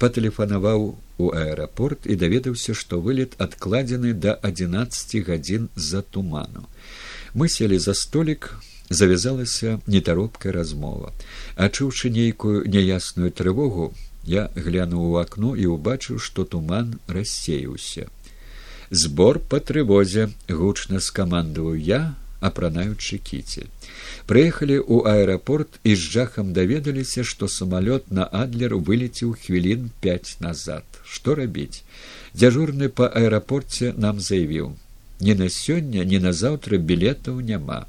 патэлефанаваў 0.03 0.89
у 1.23 1.29
аэрапорт 1.31 2.11
і 2.11 2.17
даведаўся, 2.19 2.75
што 2.75 2.99
вылет 2.99 3.37
адкладзены 3.39 4.11
да 4.27 4.35
11 4.43 5.23
гадзін 5.29 5.69
з-за 5.77 6.03
туману. 6.03 6.67
Мы 7.35 7.49
селі 7.49 7.79
за 7.79 7.95
столік, 7.95 8.59
завязалася 8.91 9.79
нетаропкая 9.87 10.53
размова. 10.53 11.13
Ачуўшы 11.57 12.11
нейкую 12.11 12.67
няясную 12.67 13.31
трывогу, 13.31 13.95
я 14.27 14.51
глянуў 14.57 15.13
у 15.13 15.17
акно 15.23 15.55
і 15.55 15.71
ўбачыў, 15.75 16.19
што 16.19 16.45
туман 16.45 16.99
рассеяўся. 17.07 18.11
Збор 18.91 19.39
па 19.39 19.61
трывозе 19.63 20.31
гучна 20.49 20.99
скамандаваў 20.99 21.79
я, 21.79 22.19
апранаючы 22.41 23.23
кіцель. 23.23 23.71
Прыехалі 24.27 24.83
ў 24.83 25.07
аэрапорт 25.07 25.79
і 25.85 25.95
з 25.95 26.03
жахам 26.19 26.53
даведаліся, 26.57 27.23
што 27.23 27.47
самалёт 27.47 28.11
на 28.11 28.27
адлер 28.27 28.75
вылеціў 28.75 29.37
хвілін 29.39 29.91
пяць 30.03 30.41
назад. 30.41 30.85
Што 31.05 31.39
рабіць? 31.39 31.87
Дзяжурны 32.35 32.89
па 32.89 33.07
аэрапорце 33.07 33.95
нам 33.97 34.19
заявіў: 34.19 34.75
Ні 35.21 35.35
на 35.35 35.49
сёння, 35.49 36.05
ні 36.05 36.19
на 36.19 36.33
заўтра 36.33 36.79
білетаў 36.79 37.41
няма. 37.41 37.87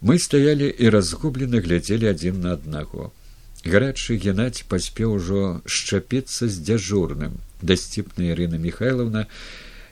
Мы 0.00 0.18
стаялі 0.18 0.68
і 0.78 0.88
разгублена 0.88 1.60
глядзелі 1.60 2.08
адзін 2.08 2.40
на 2.40 2.52
аднаго. 2.56 3.12
Гарачы 3.66 4.16
геннадзь 4.16 4.64
паспеў 4.70 5.18
ужо 5.18 5.60
шчапіцца 5.66 6.48
з 6.48 6.62
дзяжурным. 6.62 7.36
Дасціпная 7.60 8.32
Ірына 8.32 8.56
Михайловна, 8.56 9.26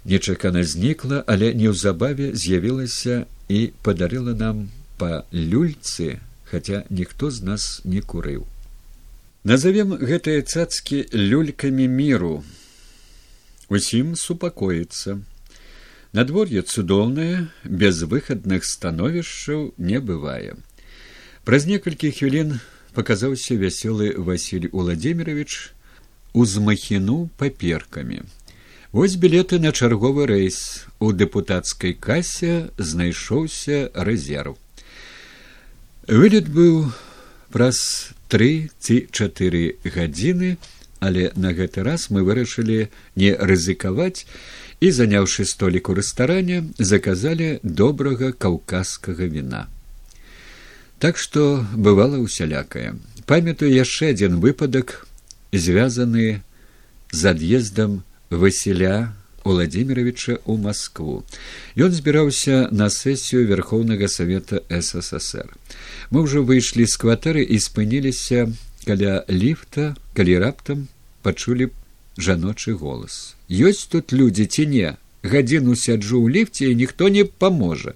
нечакана 0.05 0.63
знікла, 0.63 1.25
але 1.27 1.53
неўзабаве 1.53 2.31
з'явілася 2.33 3.27
і 3.49 3.61
падарыла 3.83 4.33
нам 4.39 4.71
па 4.97 5.27
люльцы, 5.33 6.23
хаця 6.47 6.85
ніхто 6.89 7.31
з 7.31 7.43
нас 7.43 7.83
не 7.85 8.01
курыў. 8.01 8.47
Назовем 9.45 9.99
гэтыя 9.99 10.43
цацкі 10.43 11.07
люлькамі 11.13 11.87
міру. 11.91 12.45
Усім 13.69 14.15
супакоіцца. 14.17 15.19
Надвор'е 16.17 16.63
цудоўнае, 16.63 17.49
без 17.65 18.01
выхадных 18.09 18.65
становішчаў 18.65 19.75
не 19.77 19.99
бывае. 20.01 20.57
Праз 21.45 21.67
некалькі 21.69 22.09
хвілін 22.09 22.57
паказаўся 22.97 23.59
вясёлы 23.61 24.17
Васіль 24.17 24.71
Уладзімирович 24.73 25.77
узмахіну 26.33 27.29
паперкамі. 27.37 28.25
Вось 28.97 29.19
білеты 29.21 29.61
на 29.61 29.77
чарговы 29.77 30.25
рэйс 30.33 30.89
у 31.05 31.13
дэпутацкай 31.13 31.93
касе 31.93 32.73
знайшоўся 32.81 33.93
рэзерв. 33.93 34.57
Вылет 36.09 36.49
быў 36.49 36.97
праз 37.53 38.09
тры 38.33 38.73
ці 38.81 39.05
чатыры 39.13 39.77
гадзіны, 39.85 40.57
але 41.01 41.29
на 41.37 41.53
гэты 41.53 41.85
раз 41.85 42.09
мы 42.09 42.25
вырашылі 42.25 42.89
не 43.21 43.37
рызыкаваць 43.37 44.25
і, 44.81 44.91
заняўшы 44.93 45.45
столік 45.45 45.89
у 45.89 45.97
рэстаране, 45.97 46.65
заказалі 46.79 47.59
добрага 47.63 48.33
каўказскага 48.33 49.27
віна. 49.27 49.67
Так 50.99 51.19
што 51.19 51.67
бывала 51.75 52.19
усялякае. 52.21 52.97
Памятаю 53.27 53.73
яшчэ 53.73 54.13
адзін 54.17 54.41
выпадак, 54.41 55.07
звязаны 55.53 56.43
з 57.13 57.23
ад'ездам 57.33 58.03
Васіля 58.31 59.13
Владимировича 59.47 60.43
ў 60.43 60.59
Маскву. 60.59 61.23
Ён 61.79 61.95
збіраўся 61.95 62.69
на 62.73 62.91
сесію 62.91 63.47
верхоўнага 63.47 64.09
савета 64.11 64.61
ссср. 64.69 65.55
Мы 66.11 66.27
ўжо 66.27 66.43
выйшлі 66.43 66.87
з 66.87 66.99
кватэры 66.99 67.47
і 67.47 67.57
спыніліся 67.63 68.51
каля 68.83 69.23
ліфта, 69.31 69.95
калі 70.19 70.39
раптам 70.43 70.89
пачулі 71.23 71.71
жаночы 72.19 72.75
голас. 72.75 73.36
Ёсць 73.49 73.87
тут 73.87 74.13
людзі 74.13 74.47
ці 74.47 74.67
не, 74.67 74.97
гадзіну 75.23 75.79
сяджу 75.79 76.19
ў 76.19 76.35
ліфце 76.35 76.71
і 76.71 76.79
ніхто 76.83 77.09
не 77.09 77.25
паможа. 77.25 77.95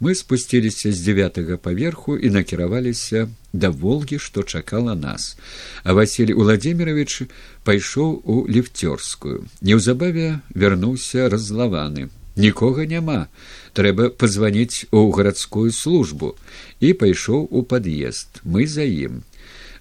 Мы 0.00 0.14
спусціліся 0.14 0.92
з 0.92 1.00
девятага 1.04 1.56
паверху 1.58 2.16
і 2.16 2.30
накіраваліся 2.30 3.28
да 3.52 3.68
волгі 3.68 4.18
што 4.18 4.42
чакала 4.42 4.94
нас. 4.94 5.36
А 5.84 5.92
василий 5.92 6.34
владимирович 6.34 7.28
пайшоў 7.64 8.22
у 8.24 8.46
ліфцёрскую. 8.48 9.44
Неўзабаве 9.60 10.40
вярнуўся 10.54 11.28
раззлаваны. 11.28 12.08
Нікога 12.36 12.86
няма. 12.86 13.28
Трэба 13.74 14.08
пазваніць 14.08 14.86
у 14.90 15.10
гарадскую 15.10 15.68
службу. 15.72 16.32
І 16.80 16.94
пайшоў 16.94 17.44
у 17.50 17.62
пад'езд. 17.62 18.40
Мы 18.44 18.64
за 18.66 18.86
ім. 18.86 19.26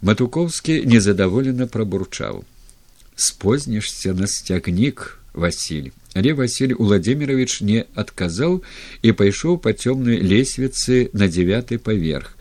Матукоўскі 0.02 0.84
незадаволена 0.84 1.68
прабурчаў 1.68 2.44
спознішся 3.20 4.13
на 4.13 4.28
сцягнік 4.28 5.20
василь 5.34 5.91
але 6.15 6.34
василь 6.34 6.74
владимирович 6.74 7.61
не 7.61 7.86
адказаў 7.93 8.63
і 9.03 9.11
пайшоў 9.11 9.59
па 9.65 9.76
цёмнай 9.76 10.24
лесвіцы 10.24 11.09
на 11.13 11.28
девяты 11.28 11.78
паверх 11.78 12.34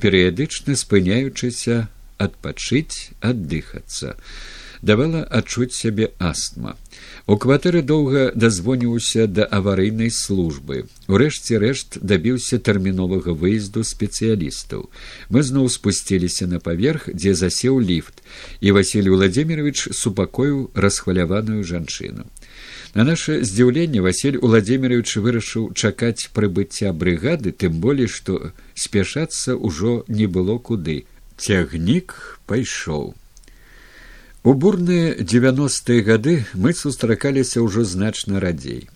перыядычна 0.00 0.76
спыняючыся 0.76 1.88
адпачыць 2.20 3.10
аддыхацца 3.20 4.14
давала 4.90 5.22
адчуць 5.38 5.74
сябе 5.78 6.10
астма 6.30 6.74
у 7.26 7.36
кватэры 7.44 7.82
доўга 7.90 8.24
дазвоніўся 8.44 9.26
да 9.38 9.48
аварыйнай 9.58 10.12
службы 10.18 10.84
урэшце 11.16 11.60
рэшт 11.64 11.98
дабіўся 12.12 12.60
тэрміновага 12.68 13.34
выезду 13.42 13.84
спецыялістаў 13.92 14.86
мы 15.30 15.42
зноў 15.50 15.68
спусціліся 15.78 16.50
на 16.52 16.62
паверх 16.68 17.10
дзе 17.12 17.34
засеў 17.42 17.82
ліфт 17.90 18.22
і 18.60 18.76
василий 18.78 19.16
владимирович 19.18 19.88
супакоіў 20.02 20.70
расхваляваную 20.86 21.62
жанчыну 21.74 22.30
На 22.96 23.04
наше 23.04 23.44
здзіўленне 23.44 24.00
Васіль 24.00 24.38
Уладзімирович 24.40 25.20
вырашыў 25.20 25.66
чакаць 25.76 26.32
прыбыцця 26.32 26.92
брыгады, 26.96 27.52
тым 27.52 27.76
болей, 27.82 28.08
што 28.08 28.56
спяшацца 28.72 29.52
ўжо 29.52 29.92
не 30.08 30.24
было 30.24 30.56
куды. 30.56 31.04
Цягнік 31.36 32.16
пайшоў. 32.48 33.12
У 34.46 34.52
бурныя 34.54 35.16
девяностые 35.18 36.02
гады 36.06 36.32
мы 36.54 36.72
сустракаліся 36.72 37.62
ўжо 37.66 37.82
значна 37.82 38.38
радзей. 38.38 38.86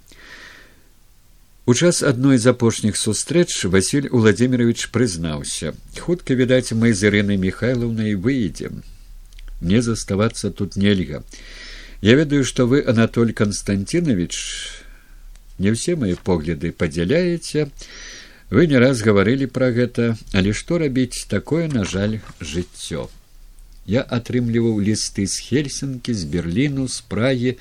У 1.67 1.75
час 1.75 2.05
адной 2.07 2.39
з 2.39 2.55
апошніх 2.55 2.95
сустрэч 2.95 3.67
Васіль 3.73 4.07
Уладзімирович 4.15 4.87
прызнаўся: 4.95 5.75
хутка 5.99 6.39
відаць, 6.39 6.71
мы 6.71 6.95
з 6.95 7.11
Ірынай 7.11 7.35
Михайлаўнай 7.35 8.15
выедзем. 8.15 8.87
Мне 9.59 9.83
заставацца 9.83 10.55
тут 10.55 10.79
нельга. 10.79 11.25
Я 12.01 12.15
ведаю, 12.15 12.45
што 12.47 12.71
вы, 12.71 12.87
Анатоль 12.87 13.35
Константинович, 13.35 14.39
не 15.59 15.75
ўсе 15.75 15.99
мои 15.99 16.15
погляды 16.15 16.71
падзяляеце. 16.71 17.73
Вы 18.55 18.71
не 18.71 18.79
раз 18.79 19.03
гаварылі 19.03 19.51
пра 19.51 19.75
гэта, 19.75 20.15
але 20.31 20.55
што 20.55 20.79
рабіць 20.79 21.27
такое, 21.27 21.67
на 21.67 21.83
жаль, 21.83 22.21
жыццё 22.39 23.11
я 23.91 24.03
атрымліваў 24.17 24.79
лісты 24.87 25.27
з 25.27 25.43
хельсінкі 25.47 26.15
з 26.15 26.31
берліну 26.33 26.87
з 26.87 27.03
прагі 27.13 27.57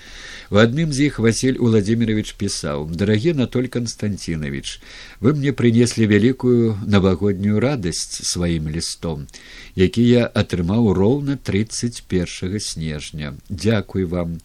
в 0.53 0.61
адным 0.61 0.93
з 0.93 1.09
іх 1.09 1.19
василь 1.25 1.57
владимирович 1.57 2.35
пісаў 2.37 2.85
дарагі 2.93 3.33
натоль 3.41 3.69
константинович 3.75 4.77
вы 5.19 5.33
мне 5.33 5.53
принеслі 5.53 6.05
вялікую 6.13 6.77
навагоднюю 6.85 7.57
радасць 7.65 8.21
сваім 8.31 8.69
лістом 8.69 9.25
які 9.75 10.05
я 10.05 10.25
атрымаў 10.27 10.93
роўна 10.93 11.37
тридцать 11.37 12.03
першага 12.07 12.59
снежня. 12.59 13.33
Дзякуй 13.49 14.05
вам 14.05 14.37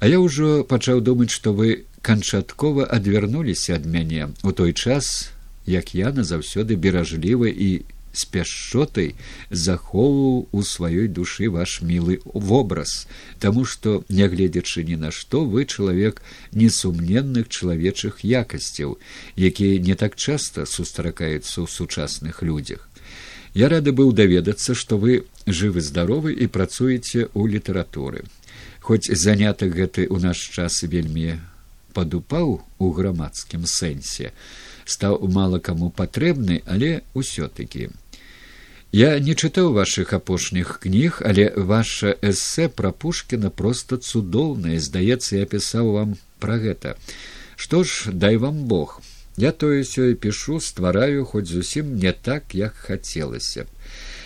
а 0.00 0.08
я 0.08 0.20
ўжо 0.20 0.64
пачаў 0.68 1.00
думаць 1.00 1.32
што 1.32 1.56
вы 1.56 1.88
канчаткова 2.04 2.84
адвярнуліся 2.84 3.80
ад 3.80 3.86
мяне 3.88 4.28
у 4.44 4.52
той 4.52 4.76
час 4.76 5.32
як 5.64 5.94
я 5.96 6.12
назаўсёды 6.12 6.76
беражліва 6.76 7.48
і 7.48 7.68
з 8.14 8.24
пяшчотай 8.30 9.14
захоўваў 9.50 10.48
у 10.52 10.62
сваёй 10.62 11.08
душы 11.08 11.50
ваш 11.50 11.82
мілы 11.82 12.20
вобраз, 12.24 13.06
таму 13.42 13.64
што, 13.64 14.04
нягледзячы 14.08 14.84
ні 14.88 14.96
на 14.96 15.10
што 15.10 15.44
вы 15.44 15.66
чалавек 15.66 16.22
несумненных 16.52 17.50
чалавечых 17.50 18.24
якасцяў, 18.24 18.98
якія 19.36 19.82
не 19.82 19.94
так 19.94 20.16
часта 20.16 20.66
сустракаюцца 20.66 21.62
ў 21.62 21.66
сучасных 21.66 22.42
людзях. 22.42 22.88
Я 23.54 23.68
рады 23.70 23.92
быў 23.94 24.10
даведацца, 24.12 24.74
што 24.74 24.98
вы 24.98 25.26
жывы 25.46 25.80
здаровы 25.80 26.34
і 26.34 26.50
працуеце 26.50 27.30
ў 27.30 27.54
літаратуры. 27.54 28.26
Хоць 28.80 29.06
занятак 29.10 29.74
гэты 29.74 30.06
ў 30.10 30.18
наш 30.22 30.38
час 30.54 30.82
вельмі 30.82 31.38
падупаў 31.94 32.60
у 32.78 32.90
грамадскім 32.90 33.62
сэнсе, 33.70 34.34
стаў 34.84 35.22
мала 35.30 35.62
каму 35.62 35.94
патрэбны, 35.94 36.60
але 36.66 37.06
ўсё 37.14 37.48
такі 37.48 37.94
Я 38.94 39.18
не 39.18 39.34
чытаў 39.34 39.72
вашых 39.74 40.12
апошніх 40.14 40.78
кніг, 40.82 41.18
але 41.26 41.50
ваше 41.56 42.14
эсэ 42.22 42.68
пра 42.80 42.92
пушкіна 43.04 43.50
проста 43.50 43.98
цудоўнае, 43.98 44.78
здаецца, 44.78 45.34
я 45.34 45.46
пісаў 45.50 45.90
вам 45.96 46.12
пра 46.38 46.62
гэта. 46.62 46.94
Што 47.56 47.82
ж 47.82 48.14
дай 48.14 48.38
вам 48.38 48.62
бог 48.70 49.00
Я 49.36 49.50
тое 49.50 49.82
сёе 49.82 50.14
пішу, 50.14 50.60
ствараю 50.60 51.24
хоць 51.24 51.50
зусім 51.50 51.96
не 51.98 52.12
так, 52.12 52.54
як 52.54 52.74
хацелася. 52.74 53.66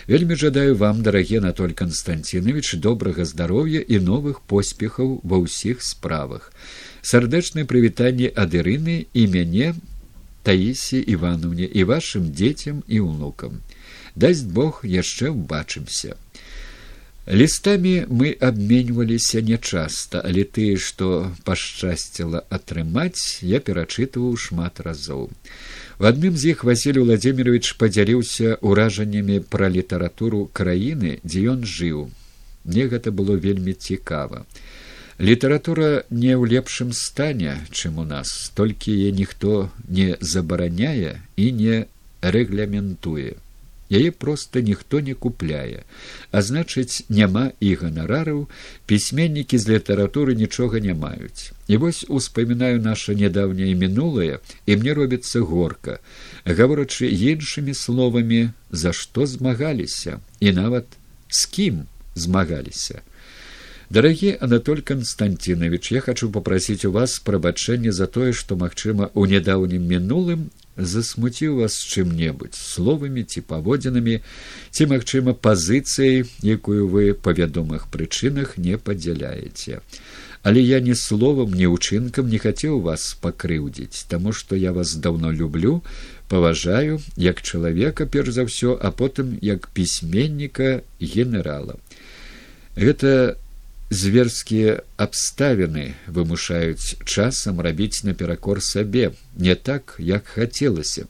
Вельмі 0.07 0.35
жадаю 0.35 0.75
вам, 0.77 1.01
дарагі 1.01 1.41
Анатоль 1.41 1.73
Константинович, 1.73 2.75
добрага 2.75 3.25
здароўя 3.25 3.81
і 3.81 3.99
новых 4.05 4.41
поспехаў 4.45 5.17
ва 5.23 5.41
ўсіх 5.41 5.81
справах. 5.81 6.53
Сардэчнае 7.01 7.65
прывітанне 7.65 8.29
ад 8.35 8.53
Ірыны 8.53 9.09
і 9.13 9.27
мяне 9.33 9.73
Таісі 10.45 11.01
Івановне 11.01 11.65
і 11.65 11.89
вашым 11.89 12.29
дзецям 12.29 12.85
і 12.85 13.01
ўнукам. 13.09 13.65
Дасць 14.19 14.43
Бог 14.43 14.81
яшчэ 14.83 15.31
ўбачымся. 15.31 16.17
Лістамі 17.29 18.09
мы 18.09 18.33
абменьваліся 18.41 19.41
нячаста, 19.45 20.19
але 20.25 20.43
тыя, 20.43 20.79
што 20.81 21.29
пашчасціла 21.45 22.41
атрымаць, 22.49 23.45
я 23.45 23.59
перачытываў 23.61 24.33
шмат 24.45 24.81
разоў. 24.81 25.29
В 25.99 26.09
адным 26.09 26.35
з 26.35 26.55
іх 26.55 26.63
Васіль 26.65 26.99
Владимирович 26.99 27.77
падзяліўся 27.77 28.57
ўражаннямі 28.65 29.39
пра 29.45 29.69
літаратуру 29.69 30.49
краіны, 30.51 31.19
дзе 31.23 31.43
ён 31.53 31.61
жыў. 31.63 32.09
Мне 32.65 32.89
гэта 32.89 33.13
было 33.13 33.37
вельмі 33.37 33.77
цікава. 33.77 34.45
Літаратура 35.19 36.07
не 36.09 36.33
ў 36.33 36.49
лепшым 36.49 36.95
стане, 36.97 37.59
чым 37.69 38.01
у 38.01 38.07
нас, 38.09 38.51
толькі 38.55 38.95
яе 38.95 39.11
ніхто 39.13 39.69
не 39.85 40.17
забараняе 40.19 41.21
і 41.37 41.51
не 41.61 41.77
рэгламентуе. 42.25 43.37
Яе 43.89 44.11
проста 44.11 44.61
ніхто 44.61 44.99
не 45.01 45.13
купляе, 45.17 45.81
а 46.31 46.41
значыць, 46.45 47.09
няма 47.09 47.49
і 47.59 47.73
ганарараў, 47.73 48.45
пісьменнікі 48.85 49.57
з 49.57 49.75
літаратуры 49.75 50.37
нічога 50.37 50.79
не 50.79 50.93
маюць. 50.93 51.51
І 51.67 51.77
вось 51.81 52.05
успамінаю 52.07 52.81
наша 52.81 53.17
нядаўняе 53.17 53.73
мінулае, 53.73 54.39
і 54.65 54.77
мне 54.77 54.93
робіцца 54.93 55.41
горка, 55.41 55.97
гаворачы 56.45 57.09
іншымі 57.09 57.73
словамі, 57.73 58.53
за 58.69 58.93
што 58.93 59.25
змагаліся 59.25 60.21
і 60.39 60.53
нават 60.53 60.85
з 61.27 61.45
кім 61.45 61.85
змагаліся. 62.13 63.01
Дарагі 63.89 64.37
Анатоль 64.39 64.81
Константинович, 64.81 65.91
я 65.91 65.99
хочу 65.99 66.29
попросить 66.29 66.85
у 66.85 66.91
вас 66.91 67.17
прабачэнне 67.17 67.91
за 67.91 68.05
тое, 68.05 68.33
што, 68.33 68.55
магчыма, 68.55 69.09
у 69.15 69.25
нядаўнім 69.25 69.81
мінулым 69.81 70.51
засмуціў 70.77 71.65
вас 71.65 71.73
чым-небудзь 71.73 72.53
словамі 72.53 73.23
ці 73.25 73.41
паводзінамі, 73.41 74.21
ці, 74.69 74.85
магчыма, 74.93 75.33
пазіцыяй, 75.33 76.29
якую 76.45 76.85
вы 76.85 77.17
па 77.17 77.33
вядомых 77.33 77.89
прычынах 77.89 78.61
не 78.61 78.77
падзяляеце. 78.77 79.81
Але 80.45 80.61
я 80.61 80.85
ні 80.85 80.93
словам, 80.93 81.57
ні 81.57 81.73
ўчынкам 81.73 82.29
не 82.29 82.37
хацеў 82.37 82.85
вас 82.85 83.17
пакрыўдзіць, 83.25 84.05
таму 84.05 84.37
што 84.37 84.53
я 84.53 84.69
вас 84.69 84.93
даўно 85.01 85.33
люблю, 85.33 85.81
паважаю 86.29 87.01
як 87.17 87.41
чалавека 87.41 88.05
перш 88.05 88.37
за 88.37 88.45
ўсё, 88.45 88.77
а 88.77 88.93
потым 88.93 89.33
як 89.41 89.73
пісьменніка 89.73 90.85
генерала. 91.01 91.81
Гэта 92.77 93.33
зверскія 93.89 94.83
абставіны 95.01 95.95
вымушаюць 96.05 97.01
часам 97.05 97.61
рабіць 97.61 98.05
наперакор 98.05 98.61
сабе 98.61 99.13
не 99.35 99.55
так 99.55 99.95
як 99.97 100.27
хацелася 100.27 101.09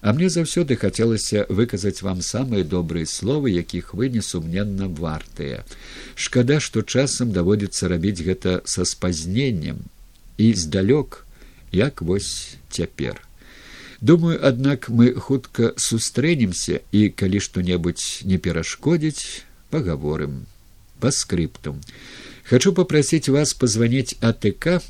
А 0.00 0.12
мне 0.14 0.30
заўсёды 0.30 0.76
хацелася 0.76 1.46
выказаць 1.48 2.02
вам 2.02 2.22
самыя 2.22 2.64
добрыя 2.64 3.06
словы 3.06 3.50
якіх 3.50 3.94
вы 3.94 4.08
несумненна 4.08 4.86
вартыя. 4.86 5.66
Шкада 6.14 6.60
што 6.60 6.82
часам 6.82 7.32
даводзіцца 7.32 7.90
рабіць 7.90 8.22
гэта 8.22 8.62
са 8.64 8.86
спазненнем 8.86 9.82
і 10.38 10.54
здалёк 10.54 11.26
як 11.72 12.02
вось 12.02 12.54
цяпер. 12.70 13.18
Думаю 14.00 14.38
аднак 14.40 14.88
мы 14.88 15.12
хутка 15.18 15.74
сустрэнемся 15.76 16.80
і 16.94 17.10
калі 17.10 17.42
што 17.42 17.60
небудзь 17.60 18.22
не 18.24 18.38
перашкодзіць 18.38 19.44
паговорым 19.70 20.46
по 21.00 21.10
скриптум. 21.10 21.80
Хочу 22.44 22.72
попросить 22.72 23.28
вас 23.28 23.54
позвонить 23.54 24.16
АТК 24.20 24.82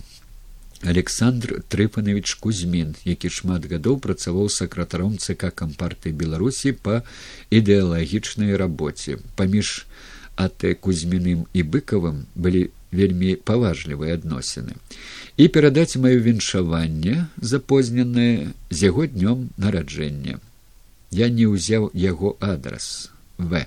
Александр 0.83 1.63
Трыфанович 1.69 2.41
Кузьмін, 2.41 2.95
які 3.05 3.29
шмат 3.29 3.69
гадоў 3.69 4.01
працаваў 4.01 4.49
сакратаром 4.49 5.19
ЦК 5.21 5.53
кампартыі 5.53 6.17
Беларусі 6.17 6.73
па 6.73 7.03
ідэалагічнай 7.53 8.57
рабоце. 8.57 9.21
Паміж 9.37 9.85
АТ 10.41 10.65
Кузьміным 10.81 11.45
і 11.53 11.61
быкавым 11.63 12.25
былі 12.35 12.73
вельмі 12.93 13.37
паважлівыя 13.37 14.17
адносіны. 14.17 14.81
І 15.37 15.49
перадаць 15.53 16.01
маё 16.01 16.17
віншаванне 16.17 17.29
запозненае 17.41 18.57
з 18.71 18.79
яго 18.89 19.05
днём 19.05 19.53
нараджэння. 19.61 20.41
Я 21.13 21.29
не 21.29 21.45
ўзяў 21.45 21.91
яго 21.93 22.37
адрас 22.41 23.11
В 23.37 23.67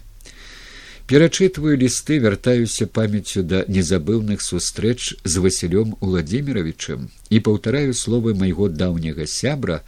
перачытваю 1.13 1.77
лісты 1.77 2.15
вяртаюся 2.17 2.87
памяццю 2.89 3.43
да 3.45 3.59
незабыўных 3.69 4.41
сустрэч 4.41 5.13
з 5.21 5.41
васілём 5.45 5.93
владимировичем 6.01 7.03
і 7.29 7.37
паўтараю 7.47 7.93
словы 7.93 8.33
майго 8.33 8.65
даўняга 8.65 9.27
сябра 9.29 9.83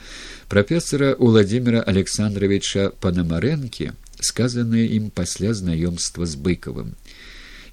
прафесора 0.54 1.16
владимира 1.18 1.82
александровича 1.82 2.92
панамарэнкі 3.02 3.90
сказаныя 4.22 4.86
ім 5.00 5.10
пасля 5.10 5.58
знаёмства 5.58 6.30
з 6.30 6.38
быкавым 6.38 6.94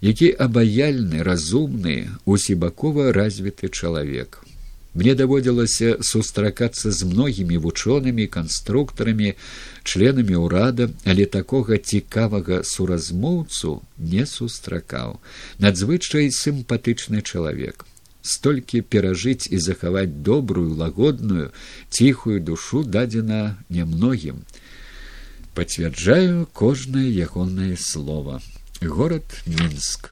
які 0.01 0.33
абаяльны 0.33 1.21
разумны 1.21 2.09
усебакова 2.25 3.13
развіты 3.13 3.69
чалавек 3.69 4.42
Мне 4.95 5.15
даводзілася 5.17 5.97
сустракацца 6.05 6.93
з 6.93 7.07
многімі 7.09 7.57
вучонымі 7.65 8.27
канструктарамі, 8.29 9.33
членамі 9.89 10.37
ўрада, 10.45 10.91
але 11.09 11.25
такога 11.25 11.79
цікавага 11.79 12.61
суразмоўцу 12.61 13.81
не 13.97 14.27
сустракаў. 14.27 15.17
Надзвычай 15.59 16.29
сімпатычны 16.29 17.25
чалавек. 17.25 17.87
Столькі 18.23 18.85
перажыць 18.85 19.49
і 19.49 19.59
захаваць 19.59 20.13
добрую, 20.13 20.77
лагодную, 20.77 21.51
ціхую 21.89 22.39
душу 22.41 22.85
дадзена 22.85 23.57
нямногім. 23.71 24.45
Пацвярджаю 25.55 26.47
кожнае 26.53 27.09
ягонае 27.09 27.77
слово. 27.77 28.43
Горад 28.83 29.25
Мінск. 29.47 30.11